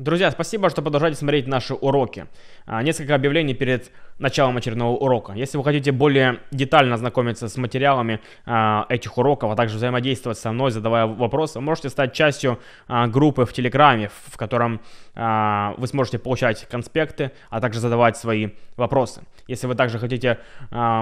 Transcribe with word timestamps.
Друзья, 0.00 0.30
спасибо, 0.30 0.70
что 0.70 0.80
продолжаете 0.80 1.18
смотреть 1.18 1.46
наши 1.46 1.74
уроки. 1.74 2.26
А, 2.64 2.82
несколько 2.82 3.14
объявлений 3.14 3.52
перед 3.52 3.92
началом 4.18 4.56
очередного 4.56 4.96
урока. 4.96 5.34
Если 5.34 5.58
вы 5.58 5.64
хотите 5.64 5.92
более 5.92 6.38
детально 6.50 6.94
ознакомиться 6.94 7.50
с 7.50 7.56
материалами 7.58 8.18
а, 8.46 8.86
этих 8.88 9.18
уроков, 9.18 9.52
а 9.52 9.56
также 9.56 9.76
взаимодействовать 9.76 10.38
со 10.38 10.52
мной, 10.52 10.70
задавая 10.70 11.04
вопросы, 11.04 11.60
можете 11.60 11.90
стать 11.90 12.14
частью 12.14 12.58
а, 12.88 13.08
группы 13.08 13.44
в 13.44 13.52
Телеграме, 13.52 14.10
в 14.28 14.38
котором 14.38 14.80
вы 15.12 15.86
сможете 15.88 16.18
получать 16.20 16.66
конспекты, 16.70 17.32
а 17.50 17.60
также 17.60 17.80
задавать 17.80 18.16
свои 18.16 18.50
вопросы. 18.76 19.22
Если 19.48 19.66
вы 19.66 19.74
также 19.74 19.98
хотите 19.98 20.38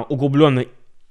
углубленно 0.09 0.65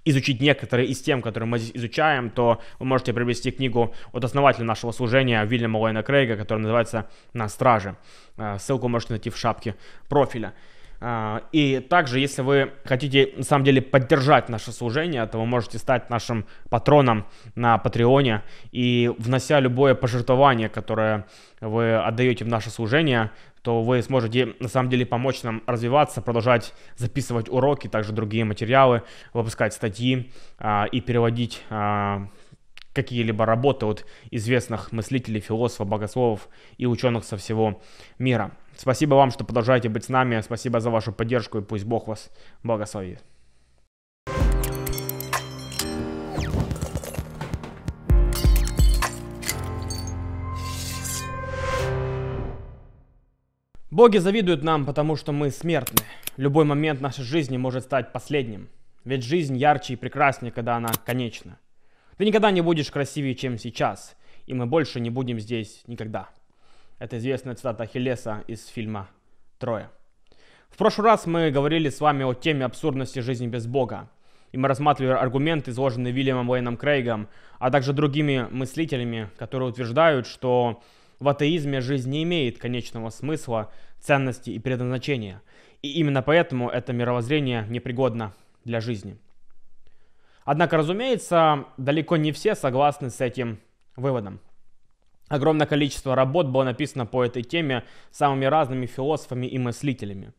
изучить 0.09 0.41
некоторые 0.41 0.87
из 0.87 1.01
тем, 1.01 1.21
которые 1.21 1.47
мы 1.47 1.59
здесь 1.59 1.75
изучаем, 1.75 2.29
то 2.29 2.61
вы 2.79 2.85
можете 2.85 3.13
приобрести 3.13 3.51
книгу 3.51 3.93
от 4.11 4.23
основателя 4.23 4.65
нашего 4.65 4.91
служения 4.91 5.43
Вильяма 5.45 5.77
Лойна 5.77 6.03
Крейга, 6.03 6.35
которая 6.37 6.61
называется 6.61 7.09
«На 7.33 7.49
страже». 7.49 7.95
Э, 8.37 8.57
ссылку 8.59 8.87
можете 8.87 9.13
найти 9.13 9.29
в 9.29 9.37
шапке 9.37 9.75
профиля. 10.09 10.53
Э, 10.99 11.41
и 11.51 11.79
также, 11.79 12.19
если 12.19 12.41
вы 12.41 12.71
хотите, 12.85 13.33
на 13.35 13.43
самом 13.43 13.65
деле, 13.65 13.81
поддержать 13.81 14.49
наше 14.49 14.71
служение, 14.71 15.25
то 15.25 15.39
вы 15.39 15.45
можете 15.45 15.77
стать 15.77 16.09
нашим 16.09 16.45
патроном 16.69 17.25
на 17.55 17.77
Патреоне. 17.77 18.43
И 18.71 19.11
внося 19.17 19.59
любое 19.59 19.95
пожертвование, 19.95 20.69
которое 20.69 21.25
вы 21.61 21.95
отдаете 21.95 22.45
в 22.45 22.47
наше 22.47 22.69
служение, 22.69 23.31
то 23.67 23.83
вы 23.83 24.01
сможете 24.01 24.55
на 24.61 24.69
самом 24.69 24.89
деле 24.89 25.05
помочь 25.05 25.43
нам 25.43 25.61
развиваться, 25.67 26.21
продолжать 26.21 26.73
записывать 26.95 27.49
уроки, 27.49 27.89
также 27.89 28.13
другие 28.13 28.45
материалы, 28.45 29.01
выпускать 29.33 29.73
статьи 29.73 30.31
а, 30.57 30.85
и 30.89 31.01
переводить 31.01 31.61
а, 31.69 32.29
какие-либо 32.93 33.45
работы 33.45 33.85
от 33.85 34.05
известных 34.31 34.93
мыслителей, 34.93 35.41
философов, 35.41 35.85
богословов 35.85 36.47
и 36.77 36.85
ученых 36.85 37.25
со 37.25 37.35
всего 37.35 37.81
мира. 38.17 38.51
Спасибо 38.77 39.15
вам, 39.15 39.31
что 39.31 39.43
продолжаете 39.43 39.89
быть 39.89 40.05
с 40.05 40.07
нами. 40.07 40.39
Спасибо 40.39 40.79
за 40.79 40.89
вашу 40.89 41.11
поддержку 41.11 41.57
и 41.57 41.61
пусть 41.61 41.83
Бог 41.83 42.07
вас 42.07 42.31
благословит. 42.63 43.21
Боги 53.97 54.17
завидуют 54.19 54.61
нам, 54.61 54.85
потому 54.85 55.15
что 55.15 55.31
мы 55.31 55.49
смертны. 55.49 56.05
Любой 56.35 56.65
момент 56.65 57.01
нашей 57.01 57.23
жизни 57.23 57.57
может 57.57 57.83
стать 57.85 58.13
последним. 58.13 58.69
Ведь 59.05 59.23
жизнь 59.23 59.57
ярче 59.57 59.93
и 59.93 59.95
прекраснее, 59.95 60.51
когда 60.51 60.75
она 60.75 60.89
конечна. 61.03 61.57
Ты 62.15 62.25
никогда 62.25 62.51
не 62.51 62.61
будешь 62.61 62.91
красивее, 62.91 63.33
чем 63.33 63.57
сейчас, 63.57 64.15
и 64.45 64.53
мы 64.53 64.67
больше 64.67 64.99
не 64.99 65.09
будем 65.09 65.39
здесь 65.39 65.81
никогда. 65.87 66.29
Это 66.99 67.17
известная 67.17 67.55
цитата 67.55 67.85
Ахиллеса 67.85 68.43
из 68.45 68.67
фильма 68.67 69.09
«Троя». 69.57 69.89
В 70.69 70.77
прошлый 70.77 71.05
раз 71.05 71.25
мы 71.25 71.49
говорили 71.49 71.89
с 71.89 71.99
вами 71.99 72.23
о 72.23 72.35
теме 72.35 72.65
абсурдности 72.65 73.17
жизни 73.17 73.47
без 73.47 73.65
Бога. 73.65 74.11
И 74.51 74.57
мы 74.59 74.67
рассматривали 74.67 75.17
аргументы, 75.17 75.71
изложенные 75.71 76.13
Вильямом 76.13 76.51
Уэйном 76.51 76.77
Крейгом, 76.77 77.29
а 77.57 77.71
также 77.71 77.93
другими 77.93 78.47
мыслителями, 78.51 79.31
которые 79.39 79.69
утверждают, 79.69 80.27
что 80.27 80.83
в 81.19 81.27
атеизме 81.27 81.81
жизнь 81.81 82.09
не 82.09 82.23
имеет 82.23 82.57
конечного 82.57 83.09
смысла, 83.09 83.71
ценности 83.99 84.51
и 84.51 84.59
предназначения. 84.59 85.41
И 85.81 85.93
именно 85.93 86.21
поэтому 86.21 86.69
это 86.69 86.93
мировоззрение 86.93 87.65
непригодно 87.69 88.33
для 88.63 88.81
жизни. 88.81 89.17
Однако, 90.43 90.77
разумеется, 90.77 91.65
далеко 91.77 92.17
не 92.17 92.31
все 92.31 92.55
согласны 92.55 93.09
с 93.09 93.19
этим 93.21 93.59
выводом. 93.95 94.39
Огромное 95.27 95.67
количество 95.67 96.15
работ 96.15 96.47
было 96.47 96.63
написано 96.63 97.05
по 97.05 97.23
этой 97.23 97.43
теме 97.43 97.83
самыми 98.11 98.45
разными 98.45 98.85
философами 98.85 99.45
и 99.45 99.57
мыслителями. 99.59 100.33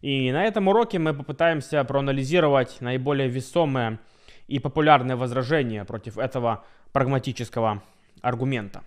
И 0.00 0.30
на 0.32 0.44
этом 0.44 0.68
уроке 0.68 0.98
мы 0.98 1.14
попытаемся 1.14 1.82
проанализировать 1.84 2.80
наиболее 2.80 3.28
весомые 3.28 3.98
и 4.48 4.58
популярные 4.58 5.16
возражения 5.16 5.84
против 5.84 6.18
этого 6.18 6.64
прагматического 6.92 7.82
аргумента. 8.22 8.82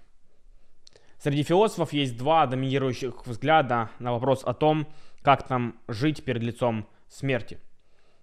Среди 1.22 1.44
философов 1.44 1.94
есть 1.94 2.18
два 2.18 2.48
доминирующих 2.48 3.28
взгляда 3.28 3.92
на 4.00 4.12
вопрос 4.12 4.42
о 4.44 4.56
том, 4.56 4.88
как 5.22 5.52
нам 5.52 5.78
жить 5.88 6.24
перед 6.24 6.42
лицом 6.42 6.88
смерти. 7.10 7.60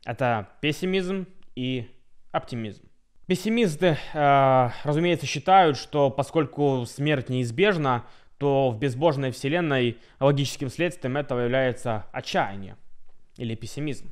Это 0.05 0.49
пессимизм 0.61 1.29
и 1.55 1.89
оптимизм. 2.33 2.83
Пессимисты, 3.27 3.99
э, 4.15 4.71
разумеется, 4.83 5.27
считают, 5.27 5.77
что 5.77 6.11
поскольку 6.11 6.87
смерть 6.87 7.29
неизбежна, 7.29 8.05
то 8.37 8.71
в 8.71 8.81
безбожной 8.81 9.31
вселенной 9.31 9.99
логическим 10.19 10.69
следствием 10.69 11.17
этого 11.17 11.39
является 11.39 12.07
отчаяние 12.11 12.77
или 13.37 13.55
пессимизм. 13.55 14.11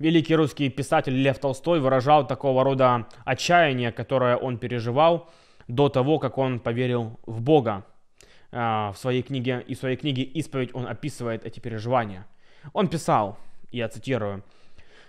Великий 0.00 0.34
русский 0.34 0.68
писатель 0.68 1.14
Лев 1.14 1.38
Толстой 1.38 1.78
выражал 1.78 2.26
такого 2.26 2.64
рода 2.64 3.06
отчаяние, 3.24 3.92
которое 3.92 4.36
он 4.36 4.58
переживал– 4.58 5.30
до 5.68 5.88
того, 5.88 6.18
как 6.18 6.38
он 6.38 6.60
поверил 6.60 7.18
в 7.26 7.40
Бога. 7.40 7.84
А, 8.50 8.92
в 8.92 8.98
своей 8.98 9.22
книге, 9.22 9.62
и 9.66 9.74
в 9.74 9.78
своей 9.78 9.96
книге 9.96 10.22
«Исповедь» 10.22 10.74
он 10.74 10.86
описывает 10.86 11.44
эти 11.44 11.60
переживания. 11.60 12.26
Он 12.72 12.88
писал, 12.88 13.38
я 13.70 13.88
цитирую, 13.88 14.42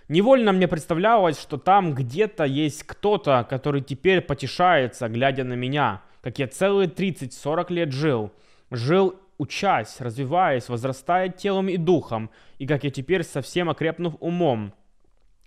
«Невольно 0.08 0.52
мне 0.52 0.68
представлялось, 0.68 1.40
что 1.40 1.56
там 1.56 1.94
где-то 1.94 2.44
есть 2.44 2.82
кто-то, 2.82 3.46
который 3.48 3.80
теперь 3.80 4.20
потешается, 4.20 5.08
глядя 5.08 5.44
на 5.44 5.54
меня, 5.54 6.02
как 6.20 6.38
я 6.38 6.48
целые 6.48 6.88
30-40 6.88 7.72
лет 7.72 7.92
жил. 7.92 8.30
Жил, 8.70 9.18
учась, 9.38 10.00
развиваясь, 10.00 10.68
возрастая 10.68 11.30
телом 11.30 11.68
и 11.68 11.78
духом, 11.78 12.30
и 12.58 12.66
как 12.66 12.84
я 12.84 12.90
теперь 12.90 13.22
совсем 13.22 13.70
окрепнув 13.70 14.16
умом, 14.20 14.74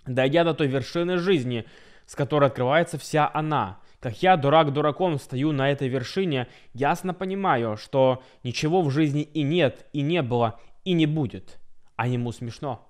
дойдя 0.07 0.43
до 0.43 0.55
той 0.55 0.67
вершины 0.67 1.17
жизни, 1.17 1.65
с 2.07 2.15
которой 2.15 2.45
открывается 2.45 2.97
вся 2.97 3.29
она, 3.31 3.79
как 4.03 4.21
я, 4.21 4.35
дурак 4.35 4.73
дураком, 4.73 5.17
стою 5.17 5.53
на 5.53 5.71
этой 5.71 5.87
вершине, 5.87 6.47
ясно 6.73 7.13
понимаю, 7.13 7.77
что 7.77 8.21
ничего 8.43 8.81
в 8.81 8.91
жизни 8.91 9.21
и 9.21 9.43
нет, 9.43 9.85
и 9.93 10.01
не 10.01 10.21
было, 10.21 10.59
и 10.83 10.91
не 10.91 11.05
будет. 11.05 11.57
А 11.95 12.05
ему 12.05 12.33
смешно. 12.33 12.85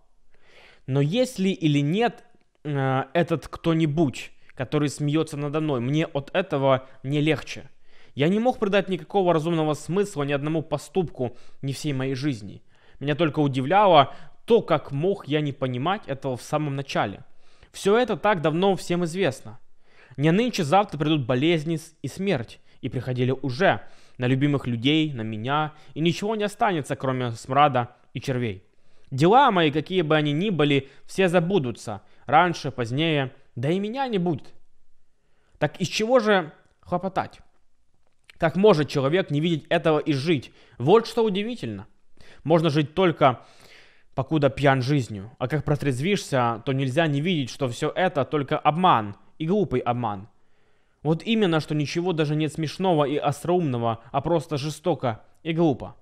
Но 0.87 1.01
есть 1.01 1.37
ли 1.37 1.51
или 1.51 1.81
нет 1.81 2.23
э, 2.63 3.03
этот 3.13 3.47
кто-нибудь, 3.47 4.31
который 4.55 4.89
смеется 4.89 5.37
надо 5.37 5.61
мной, 5.61 5.81
мне 5.81 6.07
от 6.07 6.31
этого 6.33 6.87
не 7.03 7.21
легче. 7.21 7.69
Я 8.15 8.27
не 8.27 8.39
мог 8.39 8.57
придать 8.57 8.89
никакого 8.89 9.33
разумного 9.33 9.75
смысла 9.75 10.23
ни 10.23 10.31
одному 10.31 10.63
поступку, 10.63 11.37
ни 11.61 11.73
всей 11.73 11.93
моей 11.93 12.15
жизни. 12.15 12.63
Меня 12.99 13.13
только 13.13 13.37
удивляло 13.39 14.15
то, 14.45 14.63
как 14.63 14.91
мог 14.91 15.27
я 15.27 15.41
не 15.41 15.51
понимать 15.51 16.07
этого 16.07 16.37
в 16.37 16.41
самом 16.41 16.75
начале. 16.75 17.23
Все 17.71 17.99
это 17.99 18.17
так 18.17 18.41
давно 18.41 18.75
всем 18.75 19.05
известно. 19.05 19.59
Не 20.17 20.31
нынче 20.31 20.63
завтра 20.63 20.97
придут 20.97 21.25
болезни 21.25 21.79
и 22.01 22.07
смерть, 22.07 22.59
и 22.81 22.89
приходили 22.89 23.31
уже 23.31 23.81
на 24.17 24.27
любимых 24.27 24.67
людей, 24.67 25.11
на 25.13 25.21
меня, 25.21 25.73
и 25.93 26.01
ничего 26.01 26.35
не 26.35 26.43
останется, 26.43 26.95
кроме 26.95 27.31
смрада 27.31 27.95
и 28.13 28.21
червей. 28.21 28.63
Дела 29.11 29.51
мои, 29.51 29.71
какие 29.71 30.01
бы 30.01 30.15
они 30.15 30.31
ни 30.31 30.49
были, 30.49 30.89
все 31.05 31.27
забудутся, 31.27 32.01
раньше, 32.25 32.71
позднее, 32.71 33.31
да 33.55 33.69
и 33.69 33.79
меня 33.79 34.07
не 34.07 34.17
будет. 34.17 34.53
Так 35.59 35.79
из 35.79 35.87
чего 35.87 36.19
же 36.19 36.51
хлопотать? 36.81 37.39
Как 38.37 38.55
может 38.55 38.89
человек 38.89 39.29
не 39.29 39.39
видеть 39.39 39.65
этого 39.69 39.99
и 39.99 40.13
жить? 40.13 40.51
Вот 40.77 41.07
что 41.07 41.23
удивительно. 41.23 41.87
Можно 42.43 42.69
жить 42.69 42.93
только 42.93 43.41
покуда 44.15 44.49
пьян 44.49 44.81
жизнью. 44.81 45.31
А 45.39 45.47
как 45.47 45.63
протрезвишься, 45.63 46.61
то 46.65 46.73
нельзя 46.73 47.07
не 47.07 47.21
видеть, 47.21 47.49
что 47.49 47.67
все 47.69 47.91
это 47.95 48.25
только 48.25 48.57
обман, 48.57 49.15
и 49.43 49.45
глупый 49.45 49.81
обман. 49.81 50.29
Вот 51.03 51.21
именно, 51.23 51.59
что 51.59 51.75
ничего 51.75 52.13
даже 52.13 52.33
нет 52.33 52.53
смешного 52.53 53.03
и 53.03 53.17
остроумного, 53.17 53.99
а 54.11 54.21
просто 54.21 54.57
жестоко 54.57 55.21
и 55.43 55.51
глупо. 55.51 55.97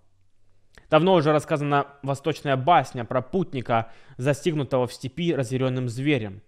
Давно 0.92 1.16
уже 1.16 1.32
рассказана 1.32 1.88
восточная 2.04 2.56
басня 2.56 3.04
про 3.04 3.24
путника, 3.24 3.92
застигнутого 4.18 4.86
в 4.86 4.94
степи 4.94 5.34
разъяренным 5.34 5.90
зверем. 5.90 6.42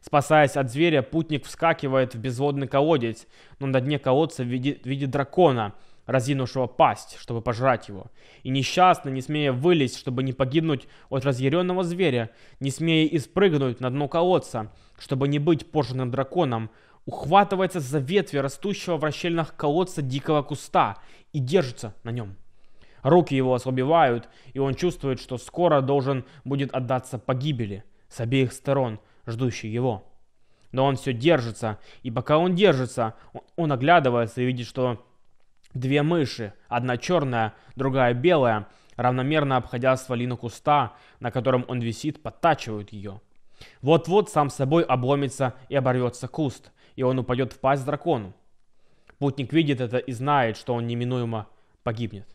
Спасаясь 0.00 0.56
от 0.56 0.70
зверя, 0.70 1.02
путник 1.02 1.44
вскакивает 1.44 2.14
в 2.14 2.18
безводный 2.18 2.66
колодец, 2.66 3.26
но 3.58 3.66
на 3.66 3.82
дне 3.82 3.98
колодца 3.98 4.42
видит, 4.42 4.86
видит 4.86 5.10
дракона, 5.10 5.74
разинувшего 6.08 6.66
пасть, 6.66 7.18
чтобы 7.20 7.42
пожрать 7.42 7.88
его. 7.88 8.06
И 8.42 8.48
несчастно, 8.48 9.10
не 9.10 9.20
смея 9.20 9.52
вылезть, 9.52 9.98
чтобы 9.98 10.22
не 10.22 10.32
погибнуть 10.32 10.88
от 11.10 11.24
разъяренного 11.24 11.84
зверя, 11.84 12.30
не 12.60 12.70
смея 12.70 13.06
испрыгнуть 13.06 13.80
на 13.80 13.90
дно 13.90 14.08
колодца, 14.08 14.72
чтобы 14.98 15.28
не 15.28 15.38
быть 15.38 15.70
пожранным 15.70 16.10
драконом, 16.10 16.70
ухватывается 17.04 17.80
за 17.80 17.98
ветви 17.98 18.38
растущего 18.38 18.96
в 18.96 19.04
расщельнах 19.04 19.54
колодца 19.54 20.00
дикого 20.00 20.42
куста 20.42 20.96
и 21.34 21.40
держится 21.40 21.94
на 22.04 22.10
нем. 22.10 22.36
Руки 23.02 23.36
его 23.36 23.52
ослабевают, 23.52 24.30
и 24.54 24.58
он 24.58 24.74
чувствует, 24.74 25.20
что 25.20 25.36
скоро 25.36 25.82
должен 25.82 26.24
будет 26.44 26.72
отдаться 26.72 27.18
погибели 27.18 27.84
с 28.08 28.18
обеих 28.20 28.54
сторон, 28.54 28.98
ждущей 29.26 29.70
его. 29.70 30.10
Но 30.72 30.86
он 30.86 30.96
все 30.96 31.12
держится, 31.12 31.78
и 32.02 32.10
пока 32.10 32.38
он 32.38 32.54
держится, 32.54 33.14
он 33.56 33.72
оглядывается 33.72 34.40
и 34.40 34.46
видит, 34.46 34.66
что 34.66 35.04
Две 35.74 36.02
мыши, 36.02 36.54
одна 36.68 36.96
черная, 36.96 37.54
другая 37.76 38.14
белая, 38.14 38.68
равномерно 38.96 39.56
обходя 39.56 39.96
стволину 39.96 40.36
куста, 40.36 40.94
на 41.20 41.30
котором 41.30 41.64
он 41.68 41.80
висит, 41.80 42.22
подтачивают 42.22 42.92
ее. 42.92 43.20
Вот-вот 43.82 44.30
сам 44.30 44.50
собой 44.50 44.82
обломится 44.82 45.54
и 45.68 45.76
оборвется 45.76 46.28
куст, 46.28 46.72
и 46.96 47.02
он 47.02 47.18
упадет 47.18 47.52
в 47.52 47.60
пасть 47.60 47.84
дракону. 47.84 48.34
Путник 49.18 49.52
видит 49.52 49.80
это 49.80 49.98
и 49.98 50.12
знает, 50.12 50.56
что 50.56 50.74
он 50.74 50.86
неминуемо 50.86 51.48
погибнет. 51.82 52.28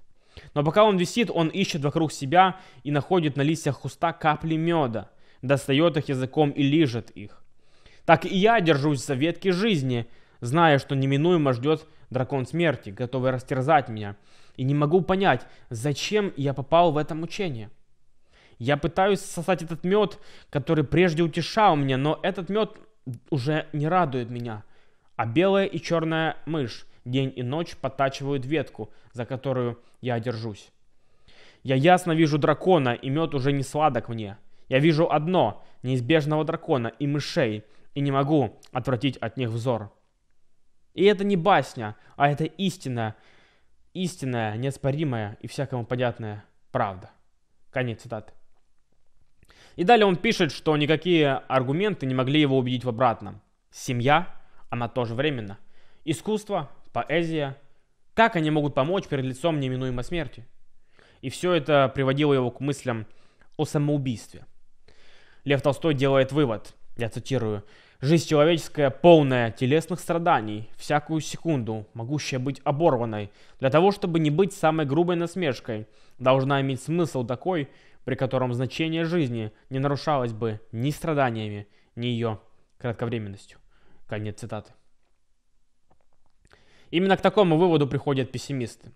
Но 0.53 0.63
пока 0.63 0.83
он 0.83 0.97
висит, 0.97 1.29
он 1.29 1.47
ищет 1.47 1.83
вокруг 1.83 2.12
себя 2.12 2.57
и 2.83 2.91
находит 2.91 3.38
на 3.38 3.41
листьях 3.41 3.79
куста 3.79 4.13
капли 4.13 4.56
меда, 4.56 5.09
достает 5.41 5.97
их 5.97 6.09
языком 6.09 6.51
и 6.51 6.63
лижет 6.63 7.09
их. 7.12 7.44
Так 8.06 8.25
и 8.25 8.36
я 8.36 8.59
держусь 8.59 9.06
за 9.06 9.13
ветки 9.13 9.50
жизни, 9.50 10.07
зная, 10.41 10.79
что 10.79 10.95
неминуемо 10.95 11.53
ждет 11.53 11.88
дракон 12.13 12.45
смерти, 12.45 12.92
готовый 12.92 13.31
растерзать 13.31 13.89
меня. 13.89 14.15
И 14.56 14.63
не 14.63 14.74
могу 14.74 15.01
понять, 15.01 15.45
зачем 15.69 16.31
я 16.38 16.54
попал 16.54 16.92
в 16.92 16.98
это 16.98 17.15
мучение. 17.15 17.69
Я 18.60 18.77
пытаюсь 18.77 19.19
сосать 19.19 19.62
этот 19.63 19.83
мед, 19.83 20.19
который 20.50 20.83
прежде 20.83 21.24
утешал 21.24 21.75
меня, 21.75 21.98
но 21.98 22.19
этот 22.24 22.50
мед 22.50 22.77
уже 23.30 23.68
не 23.74 23.88
радует 23.88 24.30
меня. 24.30 24.63
А 25.15 25.25
белая 25.25 25.65
и 25.65 25.80
черная 25.80 26.38
мышь 26.45 26.86
день 27.06 27.33
и 27.36 27.44
ночь 27.44 27.75
подтачивают 27.75 28.45
ветку, 28.45 28.92
за 29.12 29.25
которую 29.25 29.80
я 30.01 30.19
держусь. 30.19 30.71
Я 31.63 31.75
ясно 31.75 32.12
вижу 32.12 32.38
дракона, 32.38 32.94
и 32.94 33.10
мед 33.10 33.33
уже 33.33 33.51
не 33.51 33.63
сладок 33.63 34.10
мне. 34.10 34.38
Я 34.69 34.80
вижу 34.80 35.10
одно, 35.10 35.63
неизбежного 35.81 36.44
дракона 36.44 36.88
и 36.88 37.07
мышей, 37.07 37.63
и 37.94 38.01
не 38.01 38.12
могу 38.12 38.60
отвратить 38.71 39.18
от 39.18 39.38
них 39.38 39.50
взор. 39.50 39.92
И 40.93 41.03
это 41.05 41.23
не 41.23 41.35
басня, 41.35 41.95
а 42.15 42.29
это 42.29 42.45
истинная, 42.45 43.15
истинная, 43.93 44.57
неоспоримая 44.57 45.37
и 45.41 45.47
всякому 45.47 45.85
понятная 45.85 46.45
правда. 46.71 47.09
Конец 47.71 48.01
цитаты. 48.01 48.33
И 49.75 49.83
далее 49.83 50.05
он 50.05 50.17
пишет, 50.17 50.51
что 50.51 50.77
никакие 50.77 51.33
аргументы 51.47 52.05
не 52.05 52.13
могли 52.13 52.39
его 52.39 52.57
убедить 52.57 52.83
в 52.83 52.89
обратном. 52.89 53.41
Семья, 53.71 54.27
она 54.69 54.87
тоже 54.87 55.15
временна. 55.15 55.57
Искусство, 56.05 56.69
поэзия, 56.91 57.57
как 58.13 58.35
они 58.35 58.51
могут 58.51 58.75
помочь 58.75 59.07
перед 59.07 59.25
лицом 59.25 59.59
неминуемой 59.59 60.03
смерти? 60.03 60.45
И 61.21 61.29
все 61.29 61.53
это 61.53 61.91
приводило 61.93 62.33
его 62.33 62.51
к 62.51 62.59
мыслям 62.59 63.07
о 63.57 63.65
самоубийстве. 63.65 64.45
Лев 65.43 65.61
Толстой 65.61 65.93
делает 65.93 66.31
вывод, 66.31 66.75
я 66.97 67.09
цитирую, 67.09 67.63
«Жизнь 68.03 68.27
человеческая 68.27 68.89
полная 68.89 69.50
телесных 69.50 69.97
страданий, 69.97 70.69
всякую 70.75 71.21
секунду, 71.21 71.88
могущая 71.94 72.38
быть 72.38 72.59
оборванной, 72.65 73.31
для 73.61 73.69
того, 73.69 73.91
чтобы 73.91 74.19
не 74.19 74.29
быть 74.29 74.51
самой 74.51 74.85
грубой 74.85 75.15
насмешкой, 75.15 75.88
должна 76.19 76.59
иметь 76.59 76.81
смысл 76.81 77.25
такой, 77.25 77.69
при 78.03 78.15
котором 78.15 78.53
значение 78.53 79.05
жизни 79.05 79.53
не 79.69 79.79
нарушалось 79.79 80.33
бы 80.33 80.59
ни 80.73 80.91
страданиями, 80.91 81.65
ни 81.95 82.07
ее 82.07 82.41
кратковременностью». 82.77 83.57
Конец 84.09 84.41
цитаты. 84.41 84.73
Именно 86.91 87.15
к 87.15 87.21
такому 87.21 87.57
выводу 87.57 87.88
приходят 87.88 88.33
пессимисты. 88.33 88.91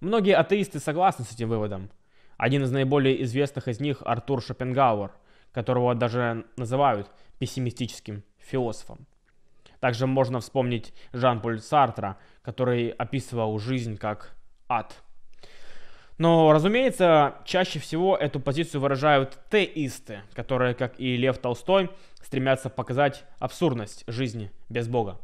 Многие 0.00 0.34
атеисты 0.34 0.80
согласны 0.80 1.26
с 1.26 1.34
этим 1.34 1.50
выводом. 1.50 1.90
Один 2.38 2.62
из 2.62 2.70
наиболее 2.70 3.22
известных 3.24 3.68
из 3.68 3.78
них 3.78 4.00
Артур 4.06 4.40
Шопенгауэр, 4.42 5.10
которого 5.52 5.94
даже 5.94 6.46
называют 6.56 7.10
пессимистическим 7.38 8.24
философом. 8.48 9.06
Также 9.80 10.06
можно 10.06 10.40
вспомнить 10.40 10.92
Жан-Поль 11.12 11.60
Сартра, 11.60 12.18
который 12.42 12.88
описывал 12.90 13.58
жизнь 13.58 13.96
как 13.96 14.34
ад. 14.68 14.94
Но, 16.18 16.52
разумеется, 16.52 17.36
чаще 17.44 17.78
всего 17.78 18.16
эту 18.16 18.40
позицию 18.40 18.80
выражают 18.80 19.38
теисты, 19.50 20.22
которые, 20.34 20.74
как 20.74 20.98
и 20.98 21.16
Лев 21.16 21.38
Толстой, 21.38 21.90
стремятся 22.20 22.70
показать 22.70 23.24
абсурдность 23.38 24.02
жизни 24.08 24.50
без 24.68 24.88
Бога. 24.88 25.20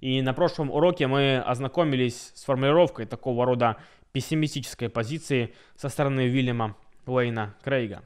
И 0.00 0.22
на 0.22 0.32
прошлом 0.32 0.70
уроке 0.70 1.08
мы 1.08 1.38
ознакомились 1.38 2.32
с 2.34 2.44
формулировкой 2.44 3.06
такого 3.06 3.44
рода 3.44 3.76
пессимистической 4.12 4.88
позиции 4.88 5.52
со 5.76 5.88
стороны 5.88 6.22
Уильяма 6.22 6.76
Уэйна 7.06 7.56
Крейга. 7.62 8.04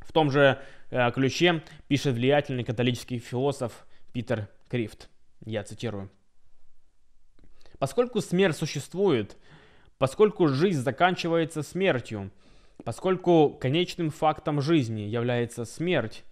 В 0.00 0.12
том 0.12 0.30
же 0.30 0.60
ключе 1.14 1.62
пишет 1.86 2.14
влиятельный 2.14 2.64
католический 2.64 3.18
философ 3.18 3.86
Питер 4.12 4.48
Крифт. 4.68 5.08
Я 5.44 5.62
цитирую. 5.62 6.10
Поскольку 7.78 8.20
смерть 8.20 8.56
существует, 8.56 9.36
поскольку 9.98 10.48
жизнь 10.48 10.80
заканчивается 10.80 11.62
смертью, 11.62 12.30
поскольку 12.84 13.50
конечным 13.50 14.10
фактом 14.10 14.60
жизни 14.60 15.02
является 15.02 15.64
смерть, 15.64 16.24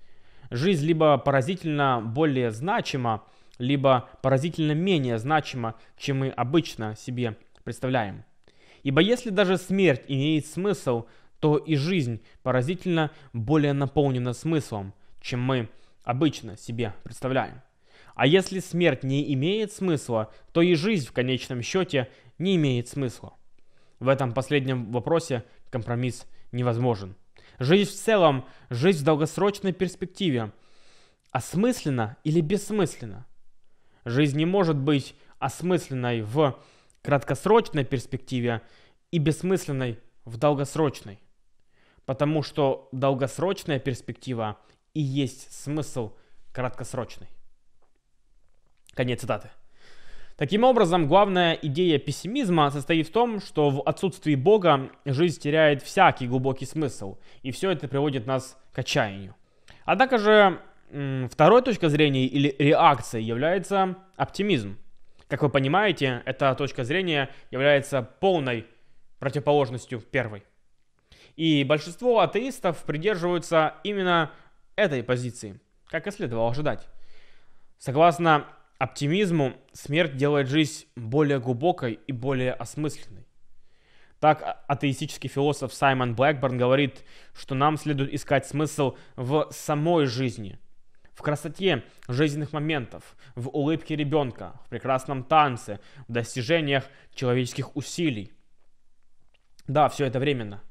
жизнь 0.50 0.84
либо 0.86 1.18
поразительно 1.18 2.00
более 2.04 2.50
значима, 2.50 3.24
либо 3.58 4.08
поразительно 4.22 4.72
менее 4.72 5.18
значимо, 5.18 5.74
чем 5.96 6.18
мы 6.20 6.28
обычно 6.30 6.94
себе 6.96 7.36
представляем. 7.64 8.24
Ибо 8.82 9.00
если 9.00 9.30
даже 9.30 9.56
смерть 9.56 10.04
имеет 10.08 10.46
смысл, 10.46 11.06
то 11.40 11.56
и 11.56 11.76
жизнь 11.76 12.22
поразительно 12.42 13.10
более 13.32 13.72
наполнена 13.72 14.32
смыслом, 14.32 14.94
чем 15.20 15.40
мы 15.40 15.68
обычно 16.04 16.56
себе 16.56 16.94
представляем. 17.02 17.62
А 18.14 18.26
если 18.26 18.60
смерть 18.60 19.02
не 19.02 19.32
имеет 19.34 19.72
смысла, 19.72 20.32
то 20.52 20.62
и 20.62 20.74
жизнь 20.74 21.06
в 21.06 21.12
конечном 21.12 21.62
счете 21.62 22.08
не 22.38 22.56
имеет 22.56 22.88
смысла. 22.88 23.34
В 24.00 24.08
этом 24.08 24.32
последнем 24.32 24.90
вопросе 24.92 25.44
компромисс 25.70 26.26
невозможен. 26.52 27.16
Жизнь 27.58 27.90
в 27.90 27.94
целом, 27.94 28.46
жизнь 28.70 29.00
в 29.00 29.04
долгосрочной 29.04 29.72
перспективе, 29.72 30.52
осмысленно 31.30 32.16
или 32.24 32.40
бессмысленно– 32.40 33.26
Жизнь 34.06 34.38
не 34.38 34.46
может 34.46 34.76
быть 34.76 35.16
осмысленной 35.40 36.22
в 36.22 36.56
краткосрочной 37.02 37.84
перспективе 37.84 38.62
и 39.10 39.18
бессмысленной 39.18 39.98
в 40.24 40.36
долгосрочной. 40.36 41.18
Потому 42.06 42.42
что 42.42 42.88
долгосрочная 42.92 43.78
перспектива 43.78 44.58
и 44.94 45.00
есть 45.00 45.52
смысл 45.52 46.12
краткосрочной. 46.52 47.28
Конец 48.94 49.20
цитаты. 49.20 49.50
Таким 50.36 50.64
образом, 50.64 51.06
главная 51.06 51.54
идея 51.54 51.98
пессимизма 51.98 52.70
состоит 52.70 53.08
в 53.08 53.12
том, 53.12 53.40
что 53.40 53.70
в 53.70 53.82
отсутствии 53.82 54.34
Бога 54.34 54.90
жизнь 55.04 55.40
теряет 55.40 55.82
всякий 55.82 56.26
глубокий 56.26 56.66
смысл, 56.66 57.18
и 57.42 57.50
все 57.50 57.70
это 57.70 57.88
приводит 57.88 58.26
нас 58.26 58.58
к 58.72 58.78
отчаянию. 58.78 59.34
Однако 59.84 60.18
же 60.18 60.60
Второй 60.88 61.62
точкой 61.62 61.88
зрения 61.88 62.26
или 62.26 62.54
реакцией 62.58 63.24
является 63.24 63.96
оптимизм. 64.16 64.78
Как 65.28 65.42
вы 65.42 65.48
понимаете, 65.48 66.22
эта 66.24 66.54
точка 66.54 66.84
зрения 66.84 67.30
является 67.50 68.02
полной 68.02 68.66
противоположностью 69.18 70.00
первой. 70.00 70.44
И 71.36 71.64
большинство 71.64 72.20
атеистов 72.20 72.82
придерживаются 72.84 73.74
именно 73.84 74.32
этой 74.74 75.02
позиции, 75.02 75.60
как 75.86 76.06
и 76.06 76.10
следовало 76.10 76.50
ожидать. 76.50 76.88
Согласно 77.78 78.46
оптимизму, 78.78 79.54
смерть 79.72 80.16
делает 80.16 80.48
жизнь 80.48 80.86
более 80.96 81.38
глубокой 81.38 82.00
и 82.06 82.12
более 82.12 82.52
осмысленной. 82.52 83.26
Так 84.18 84.42
а, 84.42 84.64
атеистический 84.66 85.28
философ 85.28 85.74
Саймон 85.74 86.14
Блэкборн 86.14 86.56
говорит, 86.56 87.04
что 87.34 87.54
нам 87.54 87.76
следует 87.76 88.14
искать 88.14 88.46
смысл 88.46 88.96
в 89.16 89.48
самой 89.50 90.06
жизни– 90.06 90.58
в 91.16 91.22
красоте 91.22 91.82
жизненных 92.08 92.52
моментов, 92.52 93.16
в 93.34 93.48
улыбке 93.48 93.96
ребенка, 93.96 94.60
в 94.66 94.68
прекрасном 94.68 95.24
танце, 95.24 95.80
в 96.06 96.12
достижениях 96.12 96.84
человеческих 97.14 97.74
усилий. 97.74 98.32
Да, 99.66 99.88
все 99.88 100.04
это 100.04 100.20
временно. 100.20 100.62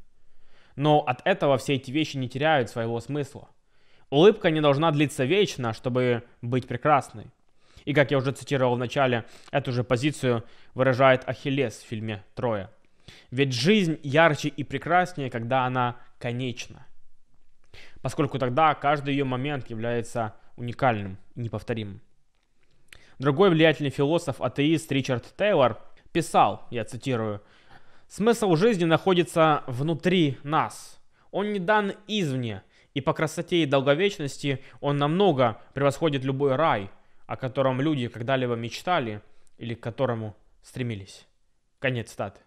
Но 0.75 0.99
от 0.99 1.25
этого 1.25 1.57
все 1.57 1.75
эти 1.75 1.91
вещи 1.91 2.17
не 2.17 2.27
теряют 2.27 2.69
своего 2.69 2.99
смысла. 2.99 3.49
Улыбка 4.09 4.51
не 4.51 4.61
должна 4.61 4.91
длиться 4.91 5.25
вечно, 5.25 5.73
чтобы 5.73 6.23
быть 6.41 6.67
прекрасной. 6.67 7.27
И 7.85 7.93
как 7.93 8.11
я 8.11 8.17
уже 8.17 8.31
цитировал 8.31 8.75
в 8.75 8.79
начале, 8.79 9.25
эту 9.51 9.71
же 9.71 9.83
позицию 9.83 10.43
выражает 10.73 11.27
Ахиллес 11.27 11.77
в 11.77 11.87
фильме 11.87 12.23
«Троя». 12.33 12.71
Ведь 13.31 13.53
жизнь 13.53 13.99
ярче 14.03 14.49
и 14.49 14.63
прекраснее, 14.63 15.29
когда 15.29 15.65
она 15.65 15.97
конечна 16.17 16.85
поскольку 18.05 18.37
тогда 18.37 18.75
каждый 18.75 19.15
ее 19.15 19.23
момент 19.23 19.71
является 19.71 20.35
уникальным 20.57 21.17
и 21.33 21.39
неповторимым. 21.41 22.01
Другой 23.17 23.49
влиятельный 23.49 23.89
философ, 23.89 24.41
атеист 24.41 24.91
Ричард 24.91 25.33
Тейлор 25.35 25.81
писал, 26.11 26.67
я 26.69 26.83
цитирую, 26.85 27.41
«Смысл 28.07 28.55
жизни 28.55 28.85
находится 28.85 29.63
внутри 29.67 30.37
нас. 30.43 31.01
Он 31.31 31.51
не 31.51 31.59
дан 31.59 31.93
извне, 32.07 32.63
и 32.93 33.01
по 33.01 33.13
красоте 33.13 33.63
и 33.63 33.65
долговечности 33.65 34.63
он 34.79 34.97
намного 34.97 35.61
превосходит 35.73 36.23
любой 36.23 36.55
рай, 36.55 36.91
о 37.27 37.35
котором 37.35 37.81
люди 37.81 38.07
когда-либо 38.07 38.55
мечтали 38.55 39.21
или 39.57 39.73
к 39.73 39.81
которому 39.81 40.35
стремились». 40.61 41.27
Конец 41.79 42.11
статы. 42.11 42.41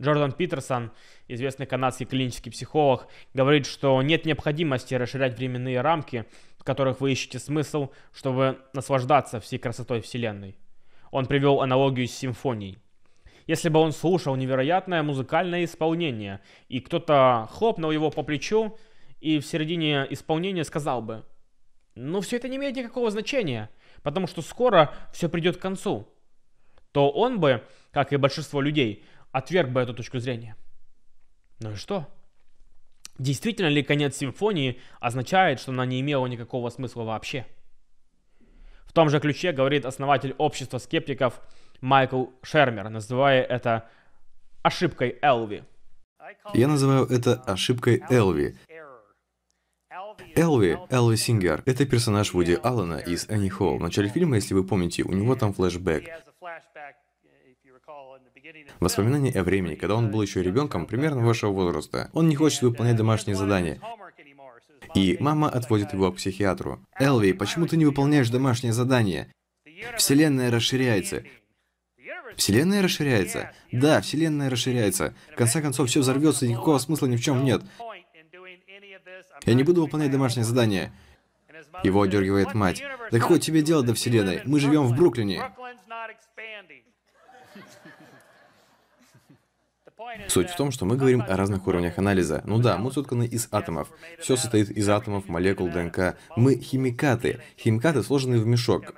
Джордан 0.00 0.32
Питерсон, 0.32 0.90
известный 1.28 1.66
канадский 1.66 2.06
клинический 2.06 2.50
психолог, 2.50 3.06
говорит, 3.34 3.66
что 3.66 4.00
нет 4.02 4.24
необходимости 4.24 4.94
расширять 4.94 5.36
временные 5.36 5.80
рамки, 5.80 6.26
в 6.58 6.64
которых 6.64 7.00
вы 7.00 7.12
ищете 7.12 7.38
смысл, 7.38 7.90
чтобы 8.12 8.58
наслаждаться 8.72 9.38
всей 9.38 9.58
красотой 9.58 10.00
Вселенной. 10.00 10.56
Он 11.12 11.26
привел 11.26 11.60
аналогию 11.60 12.08
с 12.08 12.12
симфонией. 12.12 12.78
Если 13.46 13.68
бы 13.68 13.80
он 13.80 13.92
слушал 13.92 14.36
невероятное 14.36 15.02
музыкальное 15.02 15.64
исполнение, 15.64 16.40
и 16.68 16.80
кто-то 16.80 17.48
хлопнул 17.50 17.90
его 17.90 18.10
по 18.10 18.22
плечу, 18.22 18.76
и 19.20 19.38
в 19.38 19.46
середине 19.46 20.06
исполнения 20.10 20.64
сказал 20.64 21.02
бы, 21.02 21.24
ну 21.94 22.20
все 22.20 22.36
это 22.36 22.48
не 22.48 22.56
имеет 22.56 22.76
никакого 22.76 23.10
значения, 23.10 23.70
потому 24.02 24.26
что 24.26 24.42
скоро 24.42 24.94
все 25.12 25.28
придет 25.28 25.56
к 25.56 25.60
концу, 25.60 26.08
то 26.92 27.10
он 27.10 27.40
бы, 27.40 27.62
как 27.90 28.12
и 28.12 28.16
большинство 28.16 28.60
людей, 28.60 29.04
отверг 29.32 29.70
бы 29.70 29.80
эту 29.80 29.94
точку 29.94 30.18
зрения. 30.18 30.56
Ну 31.60 31.72
и 31.72 31.76
что? 31.76 32.08
Действительно 33.18 33.68
ли 33.68 33.82
конец 33.82 34.16
симфонии 34.16 34.80
означает, 35.00 35.60
что 35.60 35.72
она 35.72 35.86
не 35.86 36.00
имела 36.00 36.26
никакого 36.26 36.70
смысла 36.70 37.02
вообще? 37.04 37.46
В 38.84 38.92
том 38.92 39.08
же 39.08 39.20
ключе 39.20 39.52
говорит 39.52 39.84
основатель 39.84 40.34
общества 40.38 40.78
скептиков 40.78 41.40
Майкл 41.82 42.26
Шермер, 42.42 42.88
называя 42.88 43.42
это 43.42 43.88
ошибкой 44.62 45.18
Элви. 45.20 45.64
Я 46.54 46.68
называю 46.68 47.06
это 47.06 47.34
ошибкой 47.42 48.02
Элви. 48.08 48.56
Элви, 50.36 50.78
Элви 50.90 51.16
Сингер, 51.16 51.62
это 51.66 51.84
персонаж 51.84 52.32
Вуди 52.32 52.58
Аллена 52.62 53.00
из 53.00 53.28
Энни 53.28 53.48
Холл. 53.48 53.78
В 53.78 53.82
начале 53.82 54.08
фильма, 54.08 54.36
если 54.36 54.54
вы 54.54 54.64
помните, 54.64 55.02
у 55.02 55.12
него 55.12 55.34
там 55.34 55.52
флешбэк. 55.52 56.04
Воспоминания 58.78 59.32
о 59.32 59.42
времени, 59.42 59.74
когда 59.74 59.96
он 59.96 60.10
был 60.10 60.22
еще 60.22 60.42
ребенком, 60.42 60.86
примерно 60.86 61.26
вашего 61.26 61.50
возраста. 61.50 62.10
Он 62.12 62.28
не 62.28 62.36
хочет 62.36 62.62
выполнять 62.62 62.96
домашние 62.96 63.36
задания. 63.36 63.80
И 64.94 65.16
мама 65.20 65.48
отводит 65.48 65.92
его 65.92 66.12
к 66.12 66.16
психиатру. 66.16 66.80
«Элви, 66.98 67.32
почему 67.32 67.66
ты 67.66 67.76
не 67.76 67.86
выполняешь 67.86 68.30
домашнее 68.30 68.72
задание? 68.72 69.32
Вселенная 69.96 70.50
расширяется. 70.50 71.24
Вселенная 72.36 72.82
расширяется? 72.82 73.52
Да, 73.70 74.00
Вселенная 74.00 74.50
расширяется. 74.50 75.14
В 75.32 75.36
конце 75.36 75.60
концов, 75.60 75.88
все 75.88 76.00
взорвется, 76.00 76.46
никакого 76.46 76.78
смысла 76.78 77.06
ни 77.06 77.16
в 77.16 77.22
чем 77.22 77.44
нет. 77.44 77.62
Я 79.44 79.54
не 79.54 79.62
буду 79.62 79.82
выполнять 79.82 80.10
домашнее 80.10 80.44
задание. 80.44 80.92
Его 81.82 82.02
одергивает 82.02 82.54
мать. 82.54 82.82
Да 83.10 83.18
какое 83.18 83.38
тебе 83.38 83.62
дело 83.62 83.82
до 83.82 83.94
Вселенной? 83.94 84.42
Мы 84.44 84.60
живем 84.60 84.86
в 84.86 84.96
Бруклине. 84.96 85.42
Суть 90.28 90.50
в 90.50 90.56
том, 90.56 90.70
что 90.70 90.84
мы 90.84 90.96
говорим 90.96 91.22
о 91.22 91.36
разных 91.36 91.66
уровнях 91.66 91.98
анализа. 91.98 92.42
Ну 92.44 92.58
да, 92.58 92.76
мы 92.76 92.92
сотканы 92.92 93.24
из 93.24 93.48
атомов. 93.50 93.88
Все 94.20 94.36
состоит 94.36 94.70
из 94.70 94.88
атомов, 94.88 95.28
молекул, 95.28 95.68
ДНК. 95.68 96.16
Мы 96.36 96.58
химикаты. 96.58 97.40
Химикаты 97.58 98.02
сложены 98.02 98.38
в 98.38 98.46
мешок. 98.46 98.94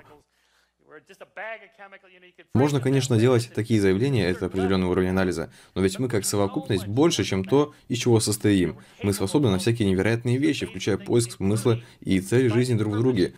Можно, 2.53 2.81
конечно, 2.81 3.17
делать 3.17 3.51
такие 3.53 3.79
заявления, 3.79 4.27
это 4.27 4.47
определенный 4.47 4.87
уровень 4.87 5.09
анализа, 5.09 5.51
но 5.73 5.81
ведь 5.81 5.99
мы 5.99 6.09
как 6.09 6.25
совокупность 6.25 6.87
больше, 6.87 7.23
чем 7.23 7.43
то, 7.43 7.73
из 7.87 7.99
чего 7.99 8.19
состоим. 8.19 8.79
Мы 9.03 9.13
способны 9.13 9.51
на 9.51 9.59
всякие 9.59 9.89
невероятные 9.89 10.37
вещи, 10.37 10.65
включая 10.65 10.97
поиск 10.97 11.31
смысла 11.31 11.81
и 11.99 12.19
цели 12.19 12.47
жизни 12.47 12.75
друг 12.75 12.95
в 12.95 12.99
друге. 12.99 13.33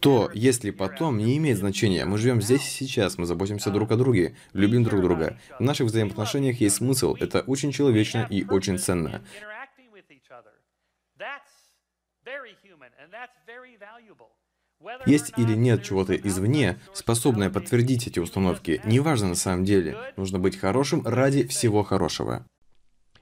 То, 0.00 0.30
если 0.34 0.70
потом, 0.70 1.16
не 1.18 1.38
имеет 1.38 1.58
значения. 1.58 2.04
Мы 2.04 2.18
живем 2.18 2.42
здесь 2.42 2.62
и 2.62 2.84
сейчас, 2.84 3.16
мы 3.16 3.24
заботимся 3.24 3.70
друг 3.70 3.90
о 3.92 3.96
друге, 3.96 4.36
любим 4.52 4.84
друг 4.84 5.00
друга. 5.00 5.38
В 5.58 5.62
наших 5.62 5.86
взаимоотношениях 5.86 6.60
есть 6.60 6.76
смысл, 6.76 7.16
это 7.18 7.40
очень 7.40 7.72
человечно 7.72 8.26
и 8.30 8.44
очень 8.44 8.78
ценно. 8.78 9.24
Есть 15.06 15.32
или 15.36 15.54
нет 15.54 15.82
чего-то 15.82 16.14
извне, 16.14 16.78
способное 16.92 17.50
подтвердить 17.50 18.06
эти 18.06 18.18
установки, 18.18 18.80
неважно 18.84 19.28
на 19.28 19.34
самом 19.34 19.64
деле. 19.64 19.96
Нужно 20.16 20.38
быть 20.38 20.58
хорошим 20.58 21.06
ради 21.06 21.46
всего 21.46 21.82
хорошего. 21.82 22.46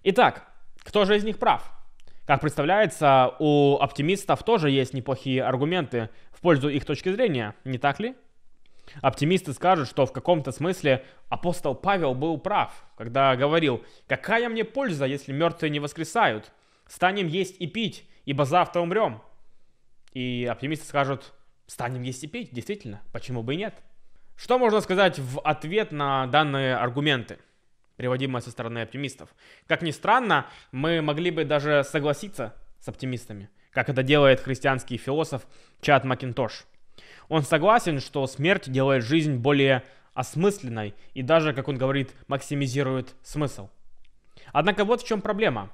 Итак, 0.02 0.48
кто 0.80 1.04
же 1.04 1.16
из 1.16 1.24
них 1.24 1.38
прав? 1.38 1.70
Как 2.26 2.40
представляется, 2.40 3.34
у 3.38 3.78
оптимистов 3.80 4.42
тоже 4.42 4.70
есть 4.70 4.94
неплохие 4.94 5.42
аргументы 5.42 6.10
в 6.32 6.40
пользу 6.40 6.68
их 6.68 6.84
точки 6.84 7.12
зрения, 7.12 7.54
не 7.64 7.78
так 7.78 8.00
ли? 8.00 8.14
Оптимисты 9.00 9.52
скажут, 9.52 9.88
что 9.88 10.06
в 10.06 10.12
каком-то 10.12 10.52
смысле 10.52 11.04
апостол 11.28 11.74
Павел 11.74 12.14
был 12.14 12.38
прав, 12.38 12.84
когда 12.96 13.34
говорил, 13.36 13.82
какая 14.06 14.48
мне 14.48 14.64
польза, 14.64 15.06
если 15.06 15.32
мертвые 15.32 15.70
не 15.70 15.80
воскресают? 15.80 16.52
Станем 16.86 17.26
есть 17.26 17.60
и 17.60 17.66
пить, 17.66 18.04
ибо 18.24 18.44
завтра 18.44 18.80
умрем. 18.80 19.22
И 20.12 20.46
оптимисты 20.50 20.86
скажут, 20.86 21.32
станем 21.72 22.02
есть 22.02 22.22
и 22.22 22.26
пить, 22.26 22.52
действительно, 22.52 23.00
почему 23.12 23.42
бы 23.42 23.54
и 23.54 23.56
нет? 23.56 23.74
Что 24.36 24.58
можно 24.58 24.80
сказать 24.80 25.18
в 25.18 25.40
ответ 25.40 25.92
на 25.92 26.26
данные 26.26 26.76
аргументы? 26.76 27.38
приводимое 27.96 28.40
со 28.40 28.50
стороны 28.50 28.80
оптимистов. 28.80 29.28
Как 29.68 29.82
ни 29.82 29.92
странно, 29.92 30.46
мы 30.72 31.02
могли 31.02 31.30
бы 31.30 31.44
даже 31.44 31.84
согласиться 31.84 32.54
с 32.80 32.88
оптимистами, 32.88 33.48
как 33.70 33.88
это 33.88 34.02
делает 34.02 34.40
христианский 34.40 34.96
философ 34.96 35.46
Чад 35.80 36.04
Макинтош. 36.04 36.64
Он 37.28 37.42
согласен, 37.42 38.00
что 38.00 38.26
смерть 38.26 38.68
делает 38.68 39.04
жизнь 39.04 39.36
более 39.36 39.84
осмысленной 40.14 40.94
и 41.14 41.22
даже, 41.22 41.54
как 41.54 41.68
он 41.68 41.78
говорит, 41.78 42.12
максимизирует 42.26 43.14
смысл. 43.22 43.68
Однако 44.52 44.84
вот 44.84 45.02
в 45.02 45.06
чем 45.06 45.20
проблема. 45.20 45.70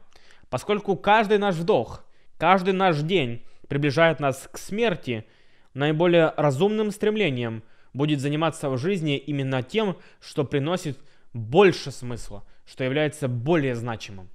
Поскольку 0.50 0.96
каждый 0.96 1.38
наш 1.38 1.54
вдох, 1.54 2.04
каждый 2.36 2.74
наш 2.74 2.98
день 2.98 3.44
приближает 3.68 4.20
нас 4.20 4.48
к 4.52 4.58
смерти, 4.58 5.26
наиболее 5.74 6.32
разумным 6.36 6.90
стремлением 6.90 7.62
будет 7.92 8.20
заниматься 8.20 8.68
в 8.70 8.78
жизни 8.78 9.16
именно 9.16 9.62
тем, 9.62 9.96
что 10.20 10.44
приносит 10.44 10.98
больше 11.32 11.90
смысла, 11.90 12.44
что 12.66 12.84
является 12.84 13.28
более 13.28 13.74
значимым. 13.74 14.28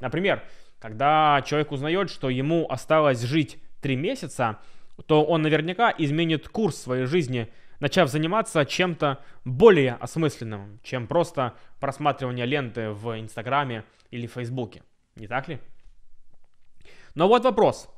Например, 0.00 0.42
когда 0.78 1.42
человек 1.46 1.72
узнает, 1.72 2.10
что 2.10 2.28
ему 2.28 2.66
осталось 2.68 3.22
жить 3.22 3.58
3 3.82 3.96
месяца, 3.96 4.58
то 5.06 5.24
он 5.24 5.42
наверняка 5.42 5.94
изменит 5.96 6.48
курс 6.48 6.76
своей 6.76 7.06
жизни, 7.06 7.48
начав 7.80 8.08
заниматься 8.08 8.64
чем-то 8.64 9.18
более 9.44 9.94
осмысленным, 9.94 10.80
чем 10.82 11.06
просто 11.06 11.54
просматривание 11.80 12.46
ленты 12.46 12.90
в 12.90 13.18
Инстаграме 13.18 13.84
или 14.10 14.26
Фейсбуке. 14.26 14.82
Не 15.16 15.26
так 15.26 15.48
ли? 15.48 15.58
Но 17.14 17.28
вот 17.28 17.44
вопрос. 17.44 17.88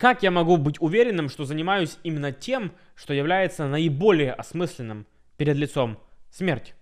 Как 0.00 0.22
я 0.22 0.30
могу 0.30 0.56
быть 0.56 0.80
уверенным, 0.80 1.28
что 1.28 1.44
занимаюсь 1.44 1.98
именно 2.04 2.32
тем, 2.32 2.72
что 2.94 3.12
является 3.12 3.66
наиболее 3.66 4.32
осмысленным 4.32 5.06
перед 5.36 5.56
лицом 5.56 5.98
смерти? 6.30 6.72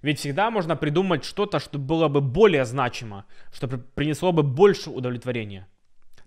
Ведь 0.00 0.20
всегда 0.20 0.50
можно 0.50 0.74
придумать 0.74 1.26
что-то, 1.26 1.60
что 1.60 1.78
было 1.78 2.08
бы 2.08 2.22
более 2.22 2.64
значимо, 2.64 3.26
что 3.52 3.68
принесло 3.68 4.32
бы 4.32 4.42
больше 4.42 4.88
удовлетворения. 4.88 5.68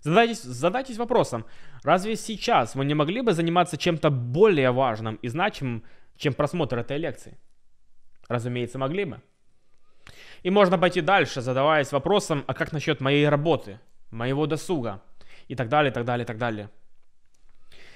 Задайтесь, 0.00 0.42
задайтесь 0.42 0.98
вопросом, 0.98 1.46
разве 1.82 2.14
сейчас 2.14 2.76
вы 2.76 2.84
не 2.84 2.94
могли 2.94 3.20
бы 3.20 3.32
заниматься 3.32 3.76
чем-то 3.76 4.10
более 4.10 4.70
важным 4.70 5.16
и 5.16 5.26
значимым, 5.26 5.82
чем 6.16 6.32
просмотр 6.32 6.78
этой 6.78 6.98
лекции? 6.98 7.36
Разумеется, 8.28 8.78
могли 8.78 9.04
бы. 9.04 9.20
И 10.44 10.50
можно 10.50 10.78
пойти 10.78 11.00
дальше, 11.00 11.40
задаваясь 11.40 11.90
вопросом, 11.90 12.44
а 12.46 12.54
как 12.54 12.70
насчет 12.70 13.00
моей 13.00 13.28
работы, 13.28 13.80
моего 14.12 14.46
досуга 14.46 15.02
и 15.48 15.54
так 15.54 15.68
далее, 15.68 15.90
так 15.90 16.04
далее, 16.04 16.24
так 16.24 16.38
далее. 16.38 16.70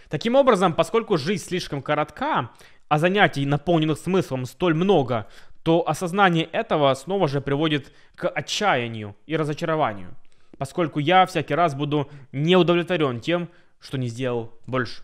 Таким 0.09 0.35
образом, 0.35 0.75
поскольку 0.75 1.17
жизнь 1.17 1.45
слишком 1.45 1.81
коротка, 1.81 2.51
а 2.89 2.99
занятий, 2.99 3.47
наполненных 3.47 3.99
смыслом, 3.99 4.45
столь 4.45 4.75
много, 4.75 5.27
то 5.63 5.89
осознание 5.89 6.45
этого 6.45 6.93
снова 6.95 7.29
же 7.29 7.41
приводит 7.41 7.93
к 8.15 8.29
отчаянию 8.29 9.17
и 9.27 9.37
разочарованию, 9.37 10.15
поскольку 10.59 10.99
я 10.99 11.25
всякий 11.25 11.55
раз 11.55 11.75
буду 11.75 12.11
не 12.33 12.57
удовлетворен 12.57 13.21
тем, 13.21 13.49
что 13.81 13.97
не 13.97 14.09
сделал 14.09 14.53
больше. 14.67 15.03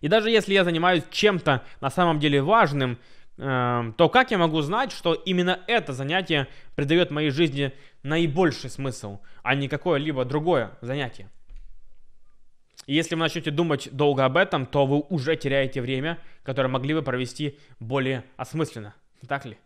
И 0.00 0.08
даже 0.08 0.30
если 0.30 0.54
я 0.54 0.64
занимаюсь 0.64 1.02
чем-то 1.10 1.62
на 1.80 1.90
самом 1.90 2.18
деле 2.18 2.40
важным, 2.40 2.98
э, 3.36 3.92
то 3.96 4.08
как 4.08 4.30
я 4.30 4.38
могу 4.38 4.60
знать, 4.62 4.92
что 4.92 5.12
именно 5.12 5.60
это 5.66 5.92
занятие 5.92 6.48
придает 6.74 7.10
моей 7.10 7.30
жизни 7.30 7.72
наибольший 8.02 8.70
смысл, 8.70 9.20
а 9.42 9.54
не 9.54 9.68
какое-либо 9.68 10.24
другое 10.24 10.78
занятие? 10.80 11.28
И 12.90 12.94
если 12.94 13.14
вы 13.14 13.20
начнете 13.20 13.52
думать 13.52 13.88
долго 13.92 14.24
об 14.24 14.36
этом, 14.36 14.66
то 14.66 14.84
вы 14.84 14.98
уже 15.10 15.36
теряете 15.36 15.80
время, 15.80 16.18
которое 16.42 16.66
могли 16.66 16.92
бы 16.92 17.02
провести 17.02 17.56
более 17.78 18.24
осмысленно. 18.36 18.96
Так 19.28 19.44
ли? 19.44 19.58